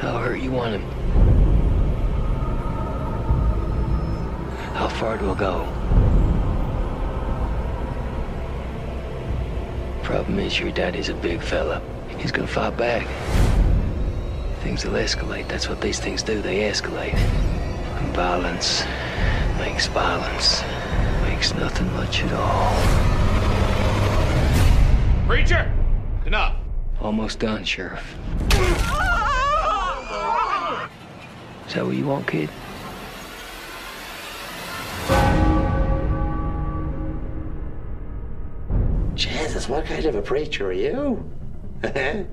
How 0.02 0.18
hurt 0.18 0.42
you 0.42 0.52
want 0.52 0.76
him? 0.76 0.82
How 4.74 4.90
far 4.90 5.18
do 5.18 5.32
I 5.32 5.36
go? 5.36 5.70
Problem 10.04 10.40
is, 10.40 10.60
your 10.60 10.72
daddy's 10.72 11.08
a 11.08 11.14
big 11.14 11.42
fella. 11.42 11.82
He's 12.18 12.34
gonna 12.34 12.48
fight 12.48 12.76
back. 12.76 13.08
Things 14.60 14.84
will 14.84 14.94
escalate. 14.94 15.48
That's 15.48 15.70
what 15.70 15.80
these 15.80 16.00
things 16.00 16.22
do. 16.22 16.42
They 16.42 16.70
escalate. 16.70 17.18
Violence 18.14 18.84
makes 19.66 19.88
violence. 19.88 20.62
Makes 21.22 21.56
nothing 21.56 21.90
much 21.94 22.22
at 22.22 22.34
all. 22.34 22.76
Preacher! 25.26 25.72
Enough. 26.26 26.58
Almost 27.00 27.40
done, 27.40 27.64
Sheriff. 27.64 28.14
Is 31.66 31.76
that 31.76 31.86
what 31.86 31.96
you 31.96 32.06
want, 32.06 32.28
kid? 32.28 32.50
Jesus, 39.16 39.70
what 39.70 39.86
kind 39.86 40.06
of 40.06 40.16
a 40.16 40.22
preacher 40.22 40.68
are 40.68 40.74
you? 40.74 41.24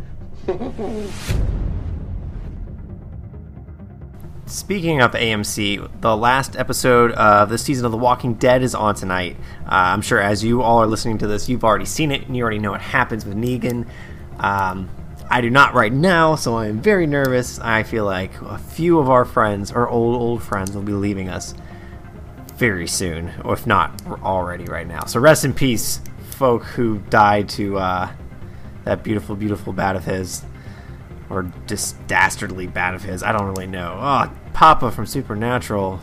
Speaking 4.51 5.01
of 5.01 5.13
AMC, 5.13 6.01
the 6.01 6.17
last 6.17 6.57
episode 6.57 7.13
of 7.13 7.51
this 7.51 7.63
season 7.63 7.87
of 7.87 7.93
The 7.93 7.99
Walking 7.99 8.35
Dead 8.35 8.65
is 8.65 8.75
on 8.75 8.97
tonight. 8.97 9.37
Uh, 9.65 9.69
I'm 9.71 10.03
sure 10.03 10.21
as 10.21 10.43
you 10.43 10.61
all 10.61 10.83
are 10.83 10.89
listening 10.89 11.19
to 11.19 11.29
this, 11.29 11.49
you've 11.49 11.63
already 11.63 11.85
seen 11.85 12.11
it 12.11 12.27
and 12.27 12.37
you 12.37 12.43
already 12.43 12.59
know 12.59 12.73
what 12.73 12.81
happens 12.81 13.25
with 13.25 13.37
Negan. 13.37 13.87
Um, 14.41 14.91
I 15.31 15.41
do 15.41 15.51
not 15.51 15.75
right 15.75 15.93
now, 15.93 16.35
so 16.35 16.59
I'm 16.59 16.81
very 16.81 17.07
nervous. 17.07 17.61
I 17.61 17.85
feel 17.85 18.05
like 18.05 18.33
a 18.43 18.59
few 18.59 18.99
of 18.99 19.09
our 19.09 19.25
friends, 19.25 19.71
our 19.71 19.89
old, 19.89 20.21
old 20.21 20.43
friends, 20.43 20.73
will 20.73 20.83
be 20.83 20.95
leaving 20.95 21.29
us 21.29 21.55
very 22.57 22.89
soon, 22.89 23.33
or 23.45 23.55
if 23.55 23.69
not 23.69 24.05
already 24.21 24.65
right 24.65 24.87
now. 24.87 25.05
So 25.05 25.21
rest 25.21 25.45
in 25.45 25.55
peace, 25.55 26.01
folk 26.31 26.65
who 26.65 26.99
died 27.09 27.49
to 27.51 27.79
uh, 27.79 28.11
that 28.83 29.05
beautiful, 29.05 29.37
beautiful 29.37 29.73
bat 29.73 29.95
of 29.95 30.05
his. 30.05 30.43
Or 31.29 31.49
just 31.69 31.95
dastardly 32.09 32.67
bat 32.67 32.93
of 32.93 33.05
his. 33.05 33.23
I 33.23 33.31
don't 33.31 33.47
really 33.47 33.69
know. 33.69 33.97
Oh, 34.01 34.29
Papa 34.53 34.91
from 34.91 35.07
Supernatural. 35.07 36.01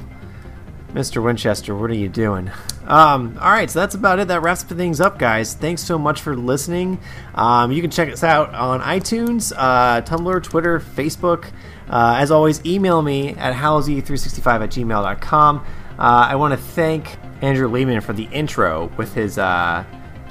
Mr. 0.94 1.22
Winchester, 1.22 1.76
what 1.76 1.92
are 1.92 1.96
you 1.96 2.10
doing? 2.10 2.50
Um, 2.86 3.38
all 3.42 3.52
right, 3.52 3.70
so 3.70 3.80
that's 3.80 3.94
about 3.94 4.20
it. 4.20 4.30
That 4.30 4.42
wraps 4.42 4.64
things 4.64 5.02
up, 5.02 5.20
guys. 5.20 5.54
Thanks 5.54 5.84
so 5.84 6.00
much 6.00 6.22
for 6.22 6.36
listening. 6.36 7.00
Um, 7.36 7.72
you 7.72 7.82
can 7.82 7.92
check 7.92 8.10
us 8.10 8.24
out 8.24 8.54
on 8.54 8.80
iTunes, 8.82 9.52
uh, 9.56 10.02
Tumblr, 10.02 10.42
Twitter, 10.44 10.80
Facebook. 10.80 11.52
Uh, 11.90 12.16
as 12.18 12.32
always, 12.32 12.66
email 12.66 13.02
me 13.02 13.30
at 13.36 13.54
hallowseve365 13.54 14.64
at 14.64 14.70
gmail.com. 14.72 15.58
Uh, 16.00 16.02
I 16.30 16.36
want 16.36 16.54
to 16.54 16.58
thank 16.58 17.18
Andrew 17.42 17.68
Lehman 17.68 18.02
for 18.02 18.14
the 18.14 18.26
intro 18.32 18.92
with 18.98 19.14
his 19.14 19.38
uh, 19.38 19.84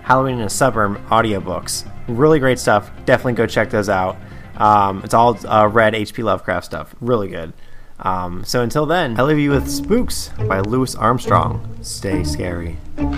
Halloween 0.02 0.38
in 0.38 0.42
a 0.42 0.50
Suburb 0.50 1.04
audiobooks. 1.08 1.88
Really 2.08 2.38
great 2.38 2.58
stuff. 2.58 2.90
Definitely 3.04 3.34
go 3.34 3.46
check 3.46 3.70
those 3.70 3.88
out. 3.88 4.16
Um, 4.56 5.02
it's 5.04 5.12
all 5.14 5.38
uh, 5.46 5.66
read 5.66 5.94
H.P. 5.94 6.22
Lovecraft 6.22 6.64
stuff. 6.64 6.94
Really 7.00 7.28
good. 7.28 7.52
Um, 8.01 8.44
so 8.44 8.62
until 8.62 8.86
then, 8.86 9.18
I 9.18 9.22
leave 9.22 9.38
you 9.38 9.51
with 9.51 9.68
Spooks 9.68 10.30
by 10.47 10.61
Louis 10.61 10.94
Armstrong. 10.94 11.78
Stay 11.82 12.24
scary. 12.24 12.78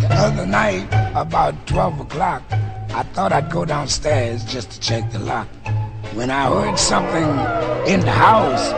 The 0.00 0.08
other 0.10 0.46
night, 0.46 0.86
about 1.14 1.54
12 1.66 2.00
o'clock, 2.00 2.42
I 2.50 3.02
thought 3.14 3.32
I'd 3.32 3.50
go 3.50 3.64
downstairs 3.64 4.44
just 4.44 4.70
to 4.72 4.80
check 4.80 5.10
the 5.12 5.18
lock. 5.20 5.48
When 6.14 6.30
I 6.30 6.48
heard 6.48 6.78
something 6.78 7.28
in 7.92 8.00
the 8.00 8.10
house, 8.10 8.72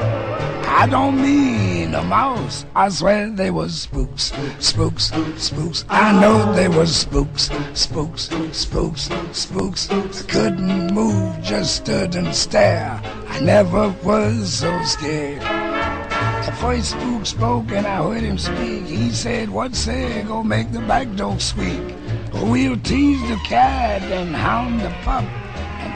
I 0.67 0.87
don't 0.89 1.21
mean 1.21 1.68
a 1.95 2.03
mouse. 2.03 2.65
I 2.75 2.89
swear 2.89 3.31
they 3.31 3.51
was 3.51 3.83
spooks, 3.83 4.33
spooks, 4.59 5.13
spooks. 5.37 5.85
I 5.89 6.13
know 6.21 6.53
they 6.55 6.69
was 6.69 6.95
spooks, 6.95 7.51
spooks, 7.75 8.31
spooks, 8.53 9.11
spooks. 9.33 9.91
I 9.91 10.23
couldn't 10.29 10.95
move, 10.95 11.43
just 11.43 11.77
stood 11.77 12.15
and 12.15 12.35
stare. 12.35 13.01
I 13.29 13.41
never 13.41 13.95
was 14.05 14.53
so 14.53 14.83
scared. 14.85 15.43
The 15.43 16.53
first 16.61 16.91
spook 16.91 17.27
spoke 17.27 17.73
and 17.73 17.87
I 17.87 18.03
heard 18.03 18.23
him 18.23 18.39
speak, 18.39 18.87
he 18.87 19.11
said, 19.11 19.51
What 19.51 19.75
say 19.75 20.23
go 20.23 20.43
make 20.43 20.73
the 20.73 20.81
back 20.81 21.15
door 21.17 21.39
squeak? 21.39 21.95
We'll 22.33 22.79
tease 22.79 23.21
the 23.29 23.37
cat 23.45 24.03
and 24.03 24.35
hound 24.35 24.81
the 24.81 24.91
pup 25.03 25.25
and 25.25 25.48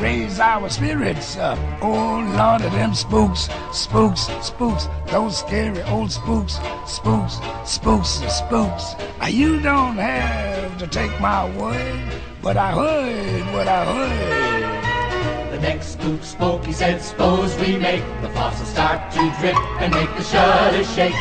raise 0.02 0.40
our 0.40 0.68
spirits 0.68 1.36
up. 1.36 1.58
Oh 1.80 2.18
Lord 2.36 2.62
of 2.62 2.72
them 2.72 2.92
spooks, 2.92 3.48
spooks, 3.72 4.26
spooks, 4.42 4.88
those 5.06 5.38
scary 5.38 5.80
old 5.84 6.10
spooks, 6.10 6.58
spooks, 6.86 7.38
spooks, 7.64 8.10
spooks. 8.28 8.94
Now, 9.20 9.28
You 9.28 9.60
don't 9.60 9.96
have 9.96 10.76
to 10.78 10.88
take 10.88 11.14
my 11.20 11.48
word, 11.56 12.02
but 12.42 12.56
I 12.56 12.72
heard 12.72 13.54
what 13.54 13.68
I 13.68 13.84
heard. 13.84 15.52
The 15.52 15.60
next 15.60 15.86
spook 15.92 16.24
spoke, 16.24 16.64
he 16.64 16.72
said, 16.72 17.00
suppose 17.00 17.56
we 17.60 17.78
make 17.78 18.02
the 18.22 18.30
faucet 18.30 18.66
start 18.66 19.12
to 19.12 19.22
drip 19.38 19.56
and 19.80 19.94
make 19.94 20.10
the 20.16 20.24
shutters 20.24 20.92
shake. 20.94 21.14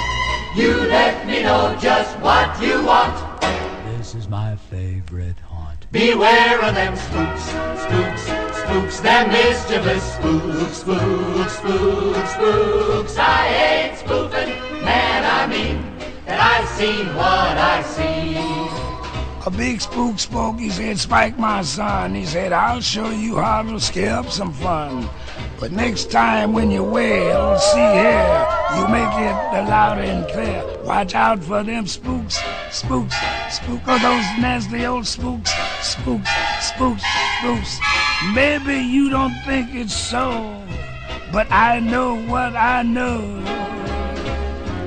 You 0.56 0.72
let 0.90 1.28
me 1.28 1.44
know 1.44 1.78
just 1.80 2.20
what 2.20 2.60
you 2.60 2.84
want. 2.84 3.16
This 3.98 4.16
is 4.16 4.28
my 4.28 4.56
favorite 4.56 5.40
haunt. 5.42 5.51
Beware 5.92 6.64
of 6.64 6.74
them 6.74 6.96
spooks, 6.96 7.44
spooks, 7.44 8.22
spooks, 8.58 9.00
them 9.02 9.30
mischievous 9.30 10.14
spooks, 10.14 10.78
spooks, 10.78 11.58
spooks, 11.58 12.32
spooks. 12.32 13.18
I 13.18 13.48
ain't 13.48 13.98
spoofing, 13.98 14.56
man, 14.86 15.26
I 15.26 15.48
mean 15.48 15.84
that 16.26 16.40
I've 16.40 16.70
seen 16.80 17.08
what 17.08 17.58
I 17.58 17.84
see. 17.84 18.38
A 19.46 19.52
big 19.52 19.82
spook 19.82 20.18
spoke, 20.18 20.60
he 20.60 20.70
said, 20.70 20.98
Spike, 20.98 21.38
my 21.38 21.62
son. 21.62 22.16
He 22.16 22.26
said, 22.26 22.54
I'll 22.54 22.80
show 22.80 23.10
you 23.10 23.36
how 23.36 23.64
to 23.64 23.78
scare 23.78 24.16
up 24.16 24.30
some 24.30 24.54
fun. 24.54 25.10
But 25.60 25.74
next 25.74 26.10
time 26.10 26.54
when 26.54 26.72
you 26.72 26.86
wail, 26.86 27.60
see 27.60 27.76
here, 27.78 28.48
you 28.78 28.88
make 28.88 29.14
it 29.20 29.68
loud 29.68 30.00
and 30.00 30.26
clear. 30.32 30.71
Watch 30.84 31.14
out 31.14 31.44
for 31.44 31.64
them 31.64 31.86
spooks, 31.86 32.40
spooks, 32.72 33.16
spook, 33.50 33.82
oh, 33.88 34.00
those 34.00 34.42
nasty 34.42 34.86
old 34.86 35.06
spooks, 35.06 35.52
spooks, 35.82 36.30
spooks, 36.60 37.04
spooks. 37.40 37.80
Maybe 38.34 38.76
you 38.76 39.10
don't 39.10 39.34
think 39.46 39.76
it's 39.76 39.96
so, 39.96 40.32
but 41.32 41.52
I 41.52 41.80
know 41.80 42.16
what 42.24 42.56
I 42.56 42.82
know. 42.82 43.22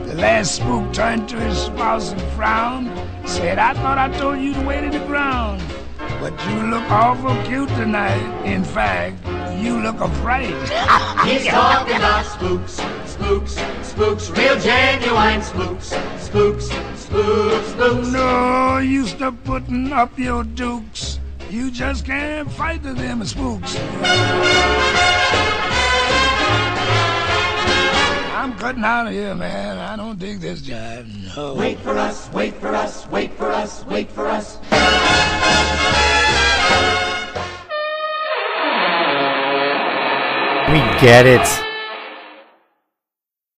The 0.07 0.15
last 0.15 0.57
spook 0.57 0.93
turned 0.93 1.29
to 1.31 1.41
his 1.41 1.59
spouse 1.59 2.13
and 2.13 2.23
frowned. 2.33 2.91
Said, 3.29 3.59
I 3.59 3.75
thought 3.75 3.97
I 3.97 4.09
told 4.19 4.39
you 4.39 4.53
to 4.55 4.61
wait 4.67 4.85
in 4.85 4.91
the 4.91 5.07
ground. 5.07 5.63
But 6.21 6.33
you 6.49 6.71
look 6.71 6.89
awful 6.91 7.35
cute 7.45 7.69
tonight. 7.71 8.45
In 8.45 8.65
fact, 8.65 9.17
you 9.61 9.81
look 9.81 10.01
afraid. 10.01 10.55
He's 11.25 11.47
talking 11.47 11.97
about 11.97 12.25
spooks, 12.27 12.81
spooks, 13.15 13.57
spooks, 13.83 14.31
real 14.31 14.59
genuine 14.59 15.41
spooks, 15.41 15.95
spooks, 16.19 16.67
spooks, 16.97 17.69
spooks. 17.69 18.09
No 18.13 18.79
use 18.79 19.13
to 19.15 19.31
putting 19.31 19.93
up 19.93 20.19
your 20.19 20.43
dukes. 20.43 21.21
You 21.49 21.71
just 21.71 22.05
can't 22.05 22.51
fight 22.51 22.83
to 22.83 22.93
them 22.93 23.25
spooks. 23.25 23.77
I'm 28.35 28.57
cutting 28.59 28.85
out 28.85 29.07
of 29.07 29.13
here, 29.13 29.35
man. 29.37 29.79
I 29.79 29.95
don't 29.95 30.19
dig 30.19 30.41
this 30.41 30.61
job. 30.61 31.07
No. 31.37 31.55
Wait 31.55 31.79
for 31.79 31.97
us, 31.97 32.29
wait 32.33 32.55
for 32.57 32.75
us, 32.75 33.07
wait 33.09 33.33
for 33.35 33.53
us, 33.53 33.85
wait 33.87 34.11
for 34.11 34.27
us. 34.27 34.59
We 40.69 40.81
get 41.01 41.27
it. 41.27 41.64